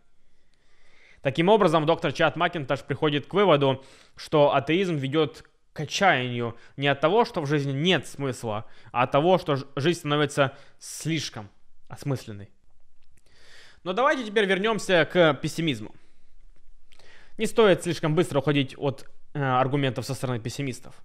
Таким 1.23 1.49
образом, 1.49 1.87
доктор 1.87 2.13
Чат 2.13 2.37
Макинтош 2.37 2.83
приходит 2.83 3.27
к 3.27 3.33
выводу, 3.33 3.83
что 4.15 4.55
атеизм 4.55 4.97
ведет 4.97 5.43
к 5.73 5.81
отчаянию 5.81 6.55
не 6.77 6.87
от 6.87 7.01
того, 7.01 7.25
что 7.25 7.41
в 7.41 7.47
жизни 7.47 7.73
нет 7.73 8.07
смысла, 8.07 8.67
а 8.93 9.05
от 9.05 9.13
того, 9.13 9.39
что 9.39 9.57
жизнь 9.75 10.01
становится 10.01 10.55
слишком 10.79 11.49
осмысленной. 11.89 12.51
Но 13.85 13.95
давайте 13.95 14.27
теперь 14.27 14.45
вернемся 14.45 15.09
к 15.11 15.33
пессимизму. 15.41 15.95
Не 17.39 17.47
стоит 17.47 17.85
слишком 17.85 18.15
быстро 18.15 18.41
уходить 18.41 18.75
от 18.77 19.07
э, 19.33 19.43
аргументов 19.43 20.05
со 20.05 20.13
стороны 20.13 20.41
пессимистов. 20.41 21.03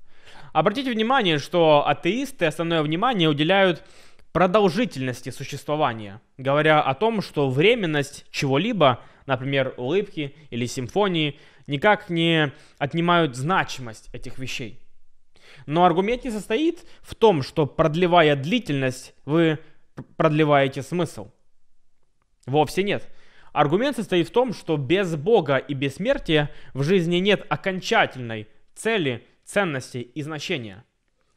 Обратите 0.53 0.91
внимание, 0.91 1.37
что 1.37 1.87
атеисты 1.87 2.45
основное 2.45 2.81
внимание 2.81 3.29
уделяют 3.29 3.83
продолжительности 4.31 5.29
существования, 5.29 6.21
говоря 6.37 6.81
о 6.81 6.93
том, 6.93 7.21
что 7.21 7.49
временность 7.49 8.25
чего-либо, 8.31 9.01
например, 9.25 9.73
улыбки 9.77 10.35
или 10.49 10.65
симфонии, 10.65 11.39
никак 11.67 12.09
не 12.09 12.51
отнимают 12.77 13.35
значимость 13.35 14.09
этих 14.13 14.39
вещей. 14.39 14.79
Но 15.65 15.85
аргумент 15.85 16.23
не 16.23 16.31
состоит 16.31 16.85
в 17.01 17.15
том, 17.15 17.41
что 17.43 17.65
продлевая 17.65 18.35
длительность, 18.35 19.13
вы 19.25 19.59
продлеваете 20.17 20.81
смысл. 20.81 21.31
Вовсе 22.45 22.83
нет. 22.83 23.07
Аргумент 23.51 23.95
состоит 23.95 24.27
в 24.27 24.31
том, 24.31 24.53
что 24.53 24.77
без 24.77 25.15
Бога 25.15 25.57
и 25.57 25.73
бессмертия 25.73 26.51
в 26.73 26.83
жизни 26.83 27.17
нет 27.17 27.45
окончательной 27.49 28.47
цели, 28.75 29.25
ценности 29.49 29.97
и 29.97 30.21
значения, 30.21 30.85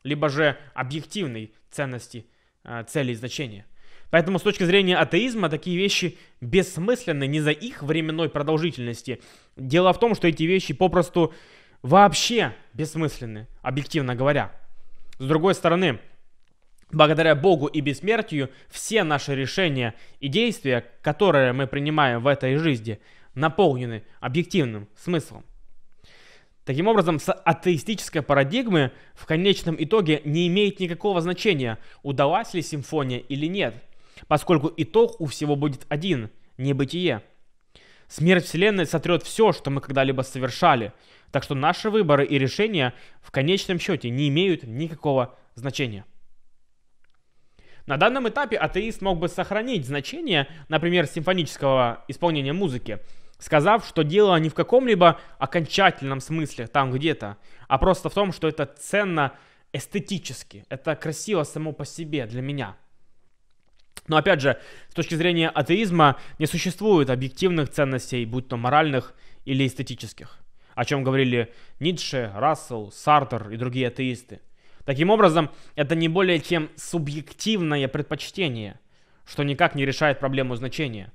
либо 0.02 0.28
же 0.28 0.58
объективной 0.74 1.54
ценности, 1.70 2.26
э, 2.64 2.84
цели 2.86 3.12
и 3.12 3.14
значения. 3.14 3.64
Поэтому 4.10 4.38
с 4.38 4.42
точки 4.42 4.64
зрения 4.64 4.98
атеизма 4.98 5.48
такие 5.48 5.78
вещи 5.78 6.18
бессмысленны 6.42 7.26
не 7.26 7.40
за 7.40 7.52
их 7.52 7.82
временной 7.82 8.28
продолжительности. 8.28 9.22
Дело 9.56 9.94
в 9.94 9.98
том, 9.98 10.14
что 10.14 10.28
эти 10.28 10.42
вещи 10.42 10.74
попросту 10.74 11.32
вообще 11.80 12.54
бессмысленны, 12.74 13.48
объективно 13.62 14.14
говоря. 14.14 14.52
С 15.18 15.26
другой 15.26 15.54
стороны, 15.54 15.98
благодаря 16.90 17.34
Богу 17.34 17.66
и 17.66 17.80
бессмертию, 17.80 18.50
все 18.68 19.04
наши 19.04 19.34
решения 19.34 19.94
и 20.20 20.28
действия, 20.28 20.84
которые 21.00 21.54
мы 21.54 21.66
принимаем 21.66 22.20
в 22.22 22.26
этой 22.26 22.56
жизни, 22.56 23.00
наполнены 23.34 24.02
объективным 24.20 24.88
смыслом. 24.94 25.46
Таким 26.64 26.86
образом, 26.86 27.18
с 27.18 27.32
атеистической 27.32 28.22
парадигмы 28.22 28.92
в 29.14 29.26
конечном 29.26 29.76
итоге 29.78 30.22
не 30.24 30.46
имеет 30.46 30.78
никакого 30.78 31.20
значения, 31.20 31.78
удалась 32.02 32.54
ли 32.54 32.62
симфония 32.62 33.18
или 33.18 33.46
нет, 33.46 33.74
поскольку 34.28 34.72
итог 34.76 35.20
у 35.20 35.26
всего 35.26 35.56
будет 35.56 35.86
один– 35.88 36.30
небытие. 36.58 37.22
Смерть 38.06 38.44
Вселенной 38.44 38.86
сотрет 38.86 39.24
все, 39.24 39.52
что 39.52 39.70
мы 39.70 39.80
когда-либо 39.80 40.22
совершали, 40.22 40.92
так 41.32 41.42
что 41.42 41.54
наши 41.54 41.90
выборы 41.90 42.24
и 42.24 42.38
решения 42.38 42.94
в 43.22 43.30
конечном 43.30 43.80
счете 43.80 44.10
не 44.10 44.28
имеют 44.28 44.62
никакого 44.62 45.34
значения. 45.54 46.04
На 47.86 47.96
данном 47.96 48.28
этапе 48.28 48.56
атеист 48.56 49.02
мог 49.02 49.18
бы 49.18 49.28
сохранить 49.28 49.86
значение, 49.86 50.46
например, 50.68 51.06
симфонического 51.06 52.04
исполнения 52.06 52.52
музыки, 52.52 53.00
сказав, 53.42 53.86
что 53.86 54.02
дело 54.02 54.36
не 54.36 54.48
в 54.48 54.54
каком-либо 54.54 55.20
окончательном 55.38 56.20
смысле 56.20 56.66
там 56.66 56.90
где-то, 56.92 57.36
а 57.68 57.78
просто 57.78 58.08
в 58.08 58.14
том, 58.14 58.32
что 58.32 58.48
это 58.48 58.66
ценно 58.66 59.32
эстетически, 59.72 60.64
это 60.68 60.94
красиво 60.96 61.42
само 61.42 61.72
по 61.72 61.84
себе 61.84 62.26
для 62.26 62.42
меня. 62.42 62.76
Но 64.06 64.16
опять 64.16 64.40
же, 64.40 64.60
с 64.88 64.94
точки 64.94 65.14
зрения 65.14 65.48
атеизма 65.48 66.16
не 66.38 66.46
существует 66.46 67.10
объективных 67.10 67.68
ценностей, 67.70 68.24
будь 68.24 68.48
то 68.48 68.56
моральных 68.56 69.14
или 69.44 69.66
эстетических, 69.66 70.38
о 70.74 70.84
чем 70.84 71.04
говорили 71.04 71.52
Ницше, 71.80 72.32
Рассел, 72.34 72.90
Сартер 72.92 73.50
и 73.50 73.56
другие 73.56 73.88
атеисты– 73.88 74.40
Таким 74.84 75.10
образом, 75.10 75.50
это 75.76 75.94
не 75.94 76.08
более 76.08 76.40
чем 76.40 76.70
субъективное 76.76 77.86
предпочтение, 77.86 78.80
что 79.24 79.44
никак 79.44 79.74
не 79.74 79.86
решает 79.86 80.18
проблему 80.18 80.56
значения. 80.56 81.12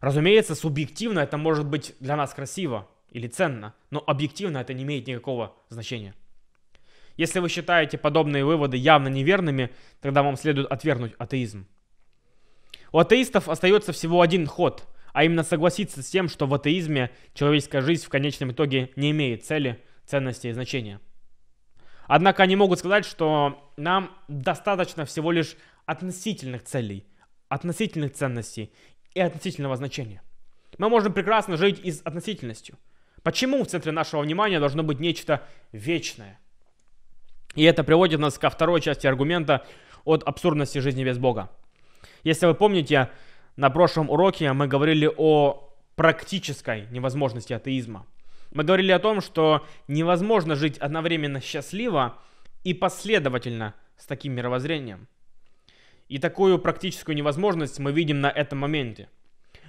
Разумеется, 0.00 0.54
субъективно 0.54 1.20
это 1.20 1.36
может 1.36 1.66
быть 1.66 1.94
для 2.00 2.16
нас 2.16 2.32
красиво 2.32 2.88
или 3.10 3.28
ценно, 3.28 3.74
но 3.90 4.02
объективно 4.06 4.58
это 4.58 4.72
не 4.72 4.82
имеет 4.82 5.06
никакого 5.06 5.54
значения. 5.68 6.14
Если 7.16 7.38
вы 7.40 7.48
считаете 7.48 7.98
подобные 7.98 8.44
выводы 8.44 8.76
явно 8.76 9.08
неверными, 9.08 9.70
тогда 10.00 10.22
вам 10.22 10.36
следует 10.36 10.70
отвергнуть 10.70 11.12
атеизм. 11.18 11.66
У 12.92 12.98
атеистов 12.98 13.48
остается 13.48 13.92
всего 13.92 14.22
один 14.22 14.46
ход, 14.46 14.88
а 15.12 15.24
именно 15.24 15.42
согласиться 15.42 16.02
с 16.02 16.08
тем, 16.08 16.28
что 16.28 16.46
в 16.46 16.54
атеизме 16.54 17.10
человеческая 17.34 17.82
жизнь 17.82 18.06
в 18.06 18.08
конечном 18.08 18.52
итоге 18.52 18.90
не 18.96 19.10
имеет 19.10 19.44
цели, 19.44 19.82
ценности 20.06 20.46
и 20.46 20.52
значения– 20.52 21.00
Однако 22.12 22.42
они 22.42 22.56
могут 22.56 22.80
сказать, 22.80 23.04
что 23.04 23.72
нам 23.76 24.10
достаточно 24.26 25.04
всего 25.04 25.30
лишь 25.30 25.56
относительных 25.86 26.64
целей, 26.64 27.06
относительных 27.48 28.14
ценностей 28.14 28.72
и 29.14 29.20
относительного 29.20 29.76
значения. 29.76 30.22
Мы 30.78 30.88
можем 30.88 31.12
прекрасно 31.12 31.56
жить 31.56 31.80
и 31.82 31.92
с 31.92 32.00
относительностью. 32.02 32.78
Почему 33.22 33.64
в 33.64 33.66
центре 33.66 33.92
нашего 33.92 34.22
внимания 34.22 34.60
должно 34.60 34.82
быть 34.82 35.00
нечто 35.00 35.42
вечное? 35.72 36.38
И 37.54 37.64
это 37.64 37.84
приводит 37.84 38.20
нас 38.20 38.38
ко 38.38 38.48
второй 38.48 38.80
части 38.80 39.06
аргумента 39.06 39.66
от 40.04 40.22
абсурдности 40.22 40.78
жизни 40.78 41.04
без 41.04 41.18
Бога. 41.18 41.50
Если 42.24 42.46
вы 42.46 42.54
помните, 42.54 43.10
на 43.56 43.70
прошлом 43.70 44.08
уроке 44.08 44.52
мы 44.52 44.68
говорили 44.68 45.10
о 45.14 45.74
практической 45.96 46.86
невозможности 46.90 47.52
атеизма– 47.52 48.06
мы 48.52 48.64
говорили 48.64 48.90
о 48.90 48.98
том, 48.98 49.20
что 49.20 49.64
невозможно 49.86 50.56
жить 50.56 50.78
одновременно 50.78 51.40
счастливо 51.40 52.18
и 52.64 52.74
последовательно 52.74 53.74
с 53.96 54.06
таким 54.06 54.32
мировоззрением. 54.32 55.06
И 56.10 56.18
такую 56.18 56.58
практическую 56.58 57.14
невозможность 57.14 57.78
мы 57.78 57.92
видим 57.92 58.20
на 58.20 58.26
этом 58.26 58.58
моменте. 58.58 59.08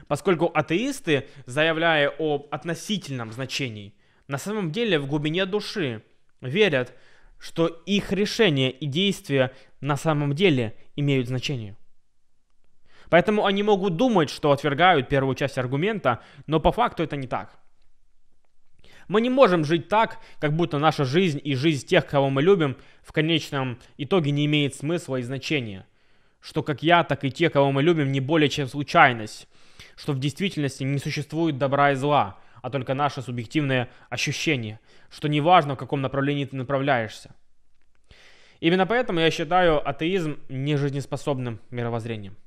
Поскольку 0.07 0.47
атеисты, 0.51 1.27
заявляя 1.45 2.09
об 2.17 2.47
относительном 2.49 3.31
значении, 3.31 3.93
на 4.27 4.39
самом 4.39 4.71
деле 4.71 4.97
в 4.97 5.05
глубине 5.05 5.45
души 5.45 6.03
верят, 6.41 6.97
что 7.37 7.67
их 7.67 8.11
решения 8.11 8.71
и 8.71 8.87
действия 8.87 9.51
на 9.81 9.95
самом 9.95 10.33
деле 10.33 10.75
имеют 10.95 11.27
значение. 11.27 11.77
Поэтому 13.11 13.45
они 13.45 13.61
могут 13.61 13.95
думать, 13.95 14.31
что 14.31 14.51
отвергают 14.51 15.09
первую 15.09 15.35
часть 15.35 15.59
аргумента, 15.59 16.23
но 16.47 16.59
по 16.59 16.71
факту 16.71 17.03
это 17.03 17.17
не 17.17 17.27
так. 17.27 17.59
Мы 19.07 19.21
не 19.21 19.29
можем 19.29 19.63
жить 19.63 19.89
так, 19.89 20.17
как 20.39 20.55
будто 20.55 20.79
наша 20.79 21.05
жизнь 21.05 21.39
и 21.43 21.53
жизнь 21.53 21.85
тех, 21.85 22.07
кого 22.07 22.31
мы 22.31 22.41
любим, 22.41 22.77
в 23.03 23.11
конечном 23.11 23.77
итоге 23.97 24.31
не 24.31 24.47
имеет 24.47 24.73
смысла 24.73 25.17
и 25.17 25.21
значения. 25.21 25.85
Что 26.41 26.63
как 26.63 26.83
я, 26.83 27.03
так 27.03 27.23
и 27.23 27.31
те, 27.31 27.49
кого 27.49 27.71
мы 27.71 27.83
любим, 27.83 28.11
не 28.11 28.19
более 28.19 28.49
чем 28.49 28.67
случайность. 28.67 29.47
Что 29.95 30.13
в 30.13 30.19
действительности 30.19 30.83
не 30.83 30.97
существует 30.97 31.57
добра 31.57 31.91
и 31.91 31.95
зла, 31.95 32.39
а 32.61 32.69
только 32.69 32.93
наше 32.93 33.21
субъективное 33.21 33.89
ощущение. 34.09 34.79
Что 35.09 35.27
неважно, 35.27 35.75
в 35.75 35.77
каком 35.77 36.01
направлении 36.01 36.45
ты 36.45 36.55
направляешься. 36.55 37.35
Именно 38.59 38.85
поэтому 38.85 39.19
я 39.19 39.31
считаю 39.31 39.87
атеизм 39.87 40.39
нежизнеспособным 40.49 41.59
мировоззрением. 41.71 42.37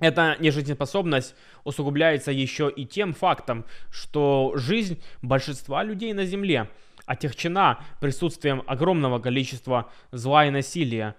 Эта 0.00 0.36
нежизнеспособность 0.38 1.34
усугубляется 1.64 2.30
еще 2.30 2.70
и 2.70 2.84
тем 2.84 3.14
фактом, 3.14 3.64
что 3.90 4.52
жизнь 4.54 5.02
большинства 5.22 5.82
людей 5.82 6.12
на 6.12 6.24
Земле 6.24 6.70
отягчена 7.06 7.80
присутствием 8.00 8.62
огромного 8.66 9.18
количества 9.18 9.90
зла 10.12 10.46
и 10.46 10.50
насилия, 10.50 11.16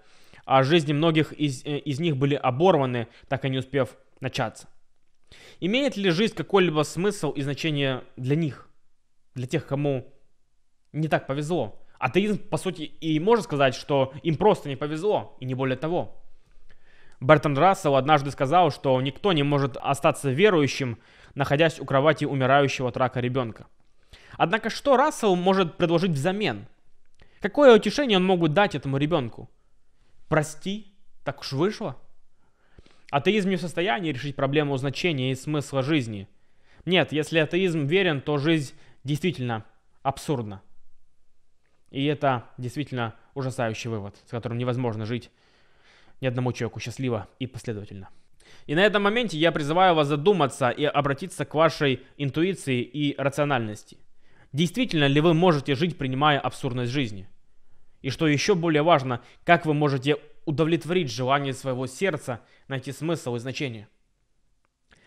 а 0.50 0.64
жизни 0.64 0.92
многих 0.92 1.32
из, 1.32 1.64
э, 1.64 1.78
из 1.78 2.00
них 2.00 2.16
были 2.16 2.34
оборваны, 2.34 3.06
так 3.28 3.44
и 3.44 3.48
не 3.48 3.58
успев 3.58 3.96
начаться. 4.20 4.66
Имеет 5.60 5.96
ли 5.96 6.10
жизнь 6.10 6.34
какой-либо 6.34 6.82
смысл 6.82 7.30
и 7.30 7.42
значение 7.42 8.02
для 8.16 8.34
них, 8.34 8.68
для 9.36 9.46
тех, 9.46 9.64
кому 9.64 10.12
не 10.92 11.06
так 11.06 11.28
повезло? 11.28 11.80
Атеизм, 12.00 12.38
по 12.38 12.56
сути, 12.56 12.82
и 12.82 13.20
может 13.20 13.44
сказать, 13.44 13.76
что 13.76 14.12
им 14.24 14.34
просто 14.34 14.68
не 14.68 14.74
повезло, 14.74 15.36
и 15.38 15.44
не 15.44 15.54
более 15.54 15.76
того. 15.76 16.20
Бертранд 17.20 17.56
Рассел 17.56 17.94
однажды 17.94 18.32
сказал, 18.32 18.72
что 18.72 19.00
никто 19.00 19.32
не 19.32 19.44
может 19.44 19.76
остаться 19.80 20.32
верующим, 20.32 20.98
находясь 21.36 21.78
у 21.78 21.84
кровати 21.84 22.24
умирающего 22.24 22.88
от 22.88 22.96
рака 22.96 23.20
ребенка. 23.20 23.68
Однако 24.36 24.68
что 24.68 24.96
Рассел 24.96 25.36
может 25.36 25.76
предложить 25.76 26.10
взамен? 26.10 26.66
Какое 27.38 27.76
утешение 27.76 28.18
он 28.18 28.24
мог 28.24 28.48
дать 28.48 28.74
этому 28.74 28.96
ребенку? 28.96 29.48
Прости, 30.30 30.86
так 31.24 31.40
уж 31.40 31.50
вышло. 31.50 31.96
Атеизм 33.10 33.50
не 33.50 33.56
в 33.56 33.60
состоянии 33.60 34.12
решить 34.12 34.36
проблему 34.36 34.76
значения 34.76 35.32
и 35.32 35.34
смысла 35.34 35.82
жизни. 35.82 36.28
Нет, 36.84 37.10
если 37.10 37.40
атеизм 37.40 37.86
верен, 37.86 38.20
то 38.20 38.38
жизнь 38.38 38.72
действительно 39.02 39.64
абсурдна. 40.04 40.62
И 41.90 42.04
это 42.04 42.44
действительно 42.58 43.16
ужасающий 43.34 43.90
вывод, 43.90 44.14
с 44.24 44.30
которым 44.30 44.56
невозможно 44.56 45.04
жить 45.04 45.32
ни 46.20 46.28
одному 46.28 46.52
человеку 46.52 46.78
счастливо 46.78 47.26
и 47.40 47.48
последовательно. 47.48 48.08
И 48.66 48.76
на 48.76 48.84
этом 48.84 49.02
моменте 49.02 49.36
я 49.36 49.50
призываю 49.50 49.96
вас 49.96 50.06
задуматься 50.06 50.70
и 50.70 50.84
обратиться 50.84 51.44
к 51.44 51.54
вашей 51.54 52.04
интуиции 52.18 52.82
и 52.82 53.16
рациональности. 53.18 53.96
Действительно 54.52 55.08
ли 55.08 55.20
вы 55.20 55.34
можете 55.34 55.74
жить, 55.74 55.98
принимая 55.98 56.38
абсурдность 56.38 56.92
жизни? 56.92 57.28
И 58.02 58.10
что 58.10 58.26
еще 58.26 58.54
более 58.54 58.82
важно, 58.82 59.22
как 59.44 59.66
вы 59.66 59.74
можете 59.74 60.16
удовлетворить 60.44 61.10
желание 61.10 61.52
своего 61.52 61.86
сердца 61.86 62.40
найти 62.68 62.92
смысл 62.92 63.36
и 63.36 63.38
значение. 63.38 63.88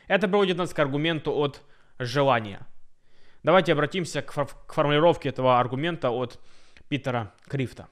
Это 0.07 0.27
приводит 0.27 0.57
нас 0.57 0.73
к 0.73 0.79
аргументу 0.79 1.33
от 1.33 1.61
желания. 1.97 2.67
Давайте 3.41 3.73
обратимся 3.73 4.21
к, 4.21 4.31
фор- 4.31 4.53
к 4.67 4.73
формулировке 4.73 5.29
этого 5.29 5.59
аргумента 5.59 6.11
от 6.11 6.39
Питера 6.87 7.33
Крифта. 7.47 7.87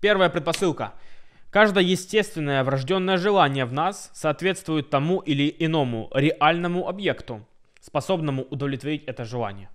Первая 0.00 0.28
предпосылка. 0.28 0.92
Каждое 1.50 1.84
естественное 1.84 2.62
врожденное 2.64 3.16
желание 3.16 3.64
в 3.64 3.72
нас 3.72 4.10
соответствует 4.12 4.90
тому 4.90 5.20
или 5.20 5.54
иному 5.58 6.10
реальному 6.12 6.88
объекту, 6.88 7.46
способному 7.80 8.42
удовлетворить 8.42 9.04
это 9.04 9.24
желание. 9.24 9.70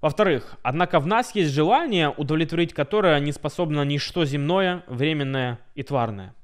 Во-вторых, 0.00 0.56
однако 0.62 1.00
в 1.00 1.06
нас 1.06 1.34
есть 1.34 1.52
желание, 1.52 2.08
удовлетворить 2.08 2.72
которое 2.72 3.18
не 3.18 3.32
способно 3.32 3.82
ничто 3.82 4.24
земное, 4.24 4.84
временное 4.86 5.58
и 5.74 5.82
тварное. 5.82 6.34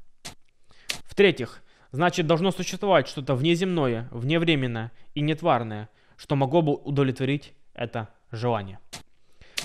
В-третьих, 1.04 1.62
значит 1.92 2.26
должно 2.26 2.50
существовать 2.50 3.06
что-то 3.06 3.36
внеземное, 3.36 4.08
вневременное 4.10 4.90
и 5.14 5.20
нетварное, 5.20 5.88
что 6.16 6.34
могло 6.34 6.62
бы 6.62 6.74
удовлетворить 6.74 7.52
это 7.74 8.08
желание. 8.32 8.80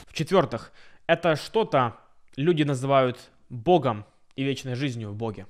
В-четвертых, 0.05 0.71
это 1.07 1.35
что-то 1.35 1.95
люди 2.35 2.61
называют 2.61 3.17
Богом 3.49 4.05
и 4.35 4.43
вечной 4.43 4.75
жизнью 4.75 5.09
в 5.09 5.15
Боге. 5.15 5.47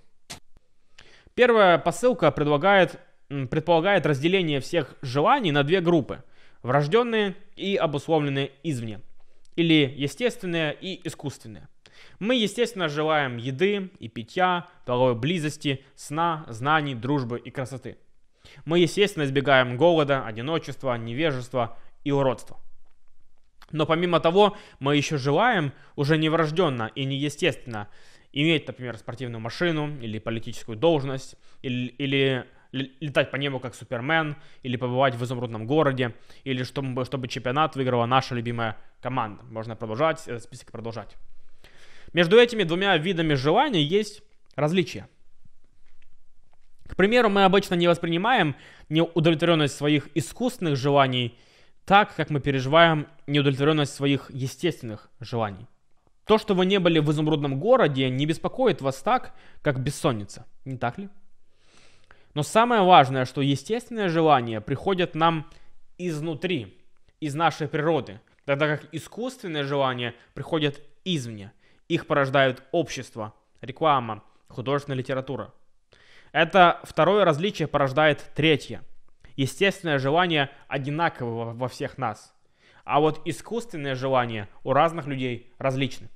Первая 1.36 1.78
посылка 1.78 2.32
предлагает, 2.32 3.00
предполагает 3.28 4.06
разделение 4.06 4.62
всех 4.62 4.96
желаний 5.02 5.52
на 5.52 5.64
две 5.64 5.82
группы. 5.82 6.24
Врожденные 6.62 7.36
и 7.56 7.76
обусловленные 7.76 8.52
извне. 8.64 9.02
Или 9.56 9.94
естественные 9.96 10.76
и 10.80 11.06
искусственные. 11.08 11.68
Мы, 12.20 12.36
естественно, 12.36 12.90
желаем 12.90 13.38
еды 13.38 13.92
и 14.00 14.08
питья, 14.08 14.68
половой 14.86 15.16
близости, 15.16 15.84
сна, 15.96 16.46
знаний, 16.48 16.96
дружбы 16.96 17.40
и 17.40 17.50
красоты. 17.50 17.98
Мы, 18.66 18.80
естественно, 18.80 19.24
избегаем 19.24 19.78
голода, 19.78 20.26
одиночества, 20.26 20.98
невежества 20.98 21.78
и 22.04 22.12
уродства. 22.12 22.58
Но 23.72 23.86
помимо 23.86 24.20
того, 24.20 24.58
мы 24.80 24.96
еще 24.96 25.18
желаем 25.18 25.74
уже 25.96 26.18
неврожденно 26.18 26.92
и 26.96 27.06
неестественно 27.06 27.88
иметь, 28.32 28.68
например, 28.68 28.98
спортивную 28.98 29.40
машину 29.40 30.00
или 30.02 30.20
политическую 30.20 30.78
должность, 30.78 31.36
или, 31.62 31.88
или 31.88 32.46
летать 32.72 33.32
по 33.32 33.36
небу 33.36 33.60
как 33.60 33.76
Супермен, 33.76 34.36
или 34.64 34.78
побывать 34.78 35.16
в 35.16 35.24
изумрудном 35.24 35.66
городе, 35.66 36.16
или 36.44 36.64
чтобы, 36.64 37.06
чтобы 37.06 37.28
чемпионат 37.28 37.76
выиграла 37.76 38.06
наша 38.06 38.36
любимая 38.36 38.78
команда. 39.02 39.44
Можно 39.44 39.76
продолжать, 39.76 40.28
этот 40.28 40.44
список 40.44 40.72
продолжать. 40.72 41.16
Между 42.14 42.38
этими 42.38 42.64
двумя 42.64 42.98
видами 42.98 43.34
желаний 43.34 43.84
есть 43.84 44.24
различия. 44.56 45.08
К 46.88 46.96
примеру, 46.96 47.30
мы 47.30 47.44
обычно 47.44 47.76
не 47.76 47.88
воспринимаем 47.88 48.56
неудовлетворенность 48.90 49.76
своих 49.76 50.10
искусственных 50.16 50.76
желаний 50.76 51.38
так, 51.86 52.16
как 52.16 52.30
мы 52.30 52.40
переживаем 52.40 53.08
неудовлетворенность 53.28 53.94
своих 53.94 54.30
естественных 54.32 55.10
желаний. 55.20 55.68
То, 56.26 56.38
что 56.38 56.54
вы 56.54 56.66
не 56.66 56.80
были 56.80 57.00
в 57.00 57.10
изумрудном 57.12 57.60
городе, 57.60 58.10
не 58.10 58.26
беспокоит 58.26 58.82
вас 58.82 58.98
так, 59.02 59.34
как 59.62 59.80
бессонница, 59.80 60.46
не 60.66 60.78
так 60.78 60.98
ли? 60.98 61.10
Но 62.40 62.44
самое 62.44 62.84
важное, 62.84 63.26
что 63.26 63.42
естественные 63.42 64.08
желания 64.08 64.62
приходят 64.62 65.14
нам 65.14 65.46
изнутри, 65.98 66.82
из 67.20 67.36
нашей 67.36 67.68
природы, 67.68 68.22
тогда 68.46 68.78
как 68.78 68.88
искусственные 68.94 69.66
желания 69.66 70.16
приходят 70.34 70.80
извне. 71.04 71.52
Их 71.90 72.08
порождают 72.08 72.64
общество, 72.72 73.34
реклама, 73.60 74.24
художественная 74.48 74.98
литература. 74.98 75.54
Это 76.32 76.80
второе 76.84 77.26
различие 77.26 77.68
порождает 77.68 78.32
третье. 78.36 78.84
Естественное 79.36 80.00
желание 80.00 80.50
одинаково 80.70 81.52
во 81.54 81.68
всех 81.68 81.98
нас. 81.98 82.34
А 82.86 83.02
вот 83.02 83.22
искусственные 83.26 83.96
желания 83.96 84.48
у 84.64 84.72
разных 84.72 85.08
людей 85.08 85.52
различны. 85.58 86.08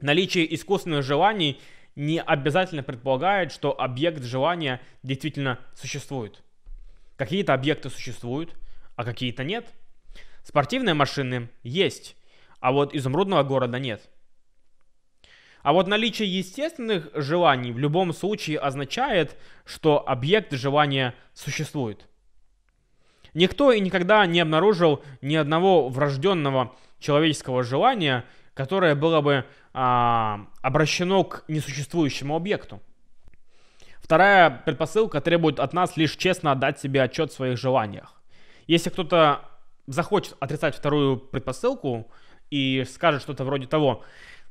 Наличие 0.00 0.54
искусственных 0.54 1.02
желаний 1.02 1.60
не 1.96 2.20
обязательно 2.20 2.82
предполагает, 2.82 3.52
что 3.52 3.78
объект 3.78 4.22
желания 4.22 4.80
действительно 5.02 5.58
существует. 5.74 6.42
Какие-то 7.16 7.54
объекты 7.54 7.90
существуют, 7.90 8.54
а 8.96 9.04
какие-то 9.04 9.44
нет. 9.44 9.66
Спортивные 10.42 10.94
машины 10.94 11.50
есть, 11.62 12.16
а 12.60 12.72
вот 12.72 12.94
изумрудного 12.94 13.42
города 13.42 13.78
нет. 13.78 14.08
А 15.62 15.72
вот 15.72 15.86
наличие 15.86 16.34
естественных 16.34 17.10
желаний 17.14 17.72
в 17.72 17.78
любом 17.78 18.14
случае 18.14 18.58
означает, 18.58 19.36
что 19.64 20.02
объект 20.08 20.52
желания 20.52 21.14
существует. 21.34 22.06
Никто 23.34 23.70
и 23.70 23.80
никогда 23.80 24.24
не 24.26 24.40
обнаружил 24.40 25.04
ни 25.20 25.36
одного 25.36 25.88
врожденного 25.88 26.74
человеческого 26.98 27.62
желания, 27.62 28.24
которое 28.54 28.94
было 28.94 29.20
бы 29.20 29.44
а, 29.72 30.46
обращено 30.62 31.24
к 31.24 31.44
несуществующему 31.48 32.34
объекту. 32.34 32.80
Вторая 34.00 34.50
предпосылка 34.50 35.20
требует 35.20 35.60
от 35.60 35.72
нас 35.72 35.96
лишь 35.96 36.16
честно 36.16 36.52
отдать 36.52 36.80
себе 36.80 37.02
отчет 37.02 37.30
в 37.30 37.34
своих 37.34 37.58
желаниях. 37.58 38.20
Если 38.66 38.90
кто-то 38.90 39.44
захочет 39.86 40.36
отрицать 40.40 40.76
вторую 40.76 41.16
предпосылку 41.18 42.10
и 42.50 42.84
скажет 42.92 43.22
что-то 43.22 43.44
вроде 43.44 43.66
того, 43.66 44.04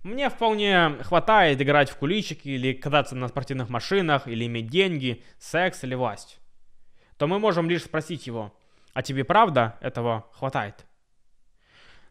мне 0.04 0.30
вполне 0.30 0.92
хватает 1.04 1.62
играть 1.62 1.90
в 1.90 1.98
куличики 1.98 2.48
или 2.48 2.72
кататься 2.72 3.16
на 3.16 3.28
спортивных 3.28 3.70
машинах, 3.70 4.28
или 4.28 4.46
иметь 4.46 4.68
деньги, 4.68 5.24
секс 5.40 5.84
или 5.84 5.96
власть. 5.96 6.40
То 7.18 7.28
мы 7.28 7.38
можем 7.38 7.70
лишь 7.70 7.84
спросить 7.84 8.28
его, 8.28 8.54
а 8.94 9.02
тебе 9.02 9.26
правда 9.26 9.78
этого 9.82 10.26
хватает? 10.32 10.86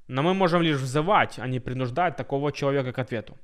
Но 0.08 0.22
мы 0.22 0.34
можем 0.34 0.62
лишь 0.62 0.78
взывать, 0.78 1.38
а 1.38 1.46
не 1.46 1.60
принуждать 1.60 2.16
такого 2.16 2.50
человека 2.50 2.92
к 2.92 2.98
ответу. 2.98 3.36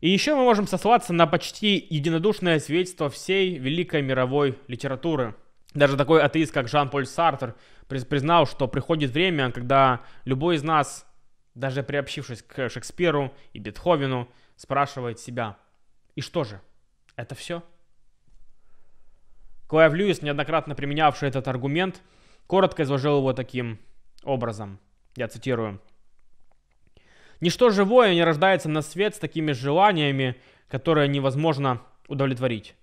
И 0.00 0.08
еще 0.08 0.34
мы 0.34 0.42
можем 0.42 0.66
сослаться 0.66 1.12
на 1.12 1.26
почти 1.26 1.86
единодушное 1.88 2.58
свидетельство 2.58 3.08
всей 3.08 3.58
великой 3.58 4.02
мировой 4.02 4.58
литературы. 4.66 5.34
Даже 5.74 5.96
такой 5.96 6.22
атеист, 6.22 6.52
как 6.52 6.68
Жан-Поль 6.68 7.06
Сартер, 7.06 7.54
признал, 7.88 8.46
что 8.46 8.68
приходит 8.68 9.12
время, 9.12 9.50
когда 9.50 10.00
любой 10.24 10.56
из 10.56 10.62
нас 10.62 11.06
даже 11.54 11.82
приобщившись 11.82 12.42
к 12.42 12.68
Шекспиру 12.68 13.32
и 13.52 13.58
Бетховену, 13.58 14.28
спрашивает 14.56 15.18
себя, 15.18 15.56
и 16.14 16.20
что 16.20 16.44
же, 16.44 16.60
это 17.16 17.34
все? 17.34 17.62
Клайв 19.68 19.94
Льюис, 19.94 20.22
неоднократно 20.22 20.74
применявший 20.74 21.28
этот 21.28 21.48
аргумент, 21.48 22.02
коротко 22.46 22.82
изложил 22.82 23.18
его 23.18 23.32
таким 23.32 23.78
образом. 24.22 24.78
Я 25.16 25.28
цитирую. 25.28 25.80
«Ничто 27.40 27.70
живое 27.70 28.14
не 28.14 28.24
рождается 28.24 28.68
на 28.68 28.82
свет 28.82 29.14
с 29.14 29.18
такими 29.18 29.52
желаниями, 29.52 30.36
которые 30.68 31.08
невозможно 31.08 31.82
удовлетворить. 32.08 32.74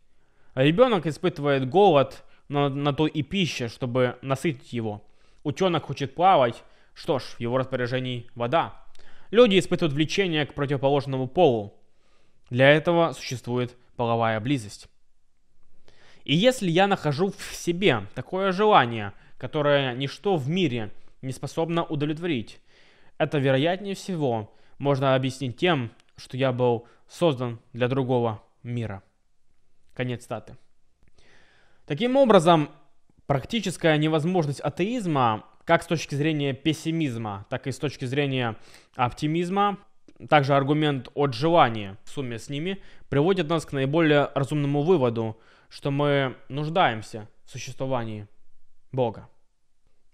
Ребенок 0.55 1.07
испытывает 1.07 1.69
голод, 1.69 2.23
но 2.47 2.69
на 2.69 2.93
то 2.93 3.07
и 3.07 3.21
пища, 3.21 3.69
чтобы 3.69 4.17
насытить 4.21 4.73
его. 4.73 5.03
Ученый 5.43 5.79
хочет 5.79 6.13
плавать, 6.13 6.63
что 6.93 7.19
ж, 7.19 7.23
в 7.23 7.39
его 7.39 7.57
распоряжении 7.57 8.29
вода. 8.35 8.75
Люди 9.31 9.57
испытывают 9.57 9.93
влечение 9.93 10.45
к 10.45 10.53
противоположному 10.53 11.27
полу. 11.27 11.73
Для 12.49 12.69
этого 12.69 13.13
существует 13.13 13.75
половая 13.95 14.39
близость. 14.39 14.87
И 16.25 16.35
если 16.35 16.69
я 16.69 16.87
нахожу 16.87 17.31
в 17.31 17.55
себе 17.55 18.07
такое 18.13 18.51
желание, 18.51 19.13
которое 19.37 19.95
ничто 19.95 20.35
в 20.35 20.49
мире 20.49 20.91
не 21.21 21.31
способно 21.31 21.83
удовлетворить, 21.83 22.59
это 23.17 23.37
вероятнее 23.37 23.95
всего 23.95 24.53
можно 24.77 25.15
объяснить 25.15 25.57
тем, 25.57 25.91
что 26.15 26.37
я 26.37 26.51
был 26.51 26.87
создан 27.07 27.59
для 27.73 27.87
другого 27.87 28.41
мира. 28.63 29.03
Конец 29.93 30.23
статы. 30.23 30.57
Таким 31.85 32.15
образом, 32.15 32.69
практическая 33.27 33.97
невозможность 33.97 34.59
атеизма 34.61 35.45
как 35.65 35.83
с 35.83 35.87
точки 35.87 36.15
зрения 36.15 36.53
пессимизма, 36.53 37.45
так 37.49 37.67
и 37.67 37.71
с 37.71 37.77
точки 37.77 38.05
зрения 38.05 38.55
оптимизма, 38.95 39.77
также 40.29 40.55
аргумент 40.55 41.09
от 41.13 41.33
желания 41.33 41.97
в 42.03 42.09
сумме 42.09 42.39
с 42.39 42.49
ними 42.49 42.81
приводит 43.09 43.49
нас 43.49 43.65
к 43.65 43.71
наиболее 43.71 44.29
разумному 44.35 44.83
выводу, 44.83 45.39
что 45.69 45.91
мы 45.91 46.35
нуждаемся 46.49 47.27
в 47.45 47.51
существовании 47.51 48.27
Бога. 48.91 49.29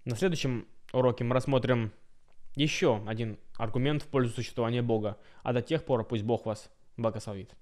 На 0.04 0.16
следующем 0.16 0.66
уроке 0.92 1.24
мы 1.24 1.34
рассмотрим 1.34 1.92
еще 2.54 3.02
один 3.06 3.38
аргумент 3.56 4.02
в 4.02 4.06
пользу 4.06 4.34
существования 4.34 4.82
Бога, 4.82 5.18
а 5.42 5.52
до 5.52 5.62
тех 5.62 5.84
пор 5.84 6.04
пусть 6.04 6.24
Бог 6.24 6.46
вас 6.46 6.70
благословит. 6.96 7.54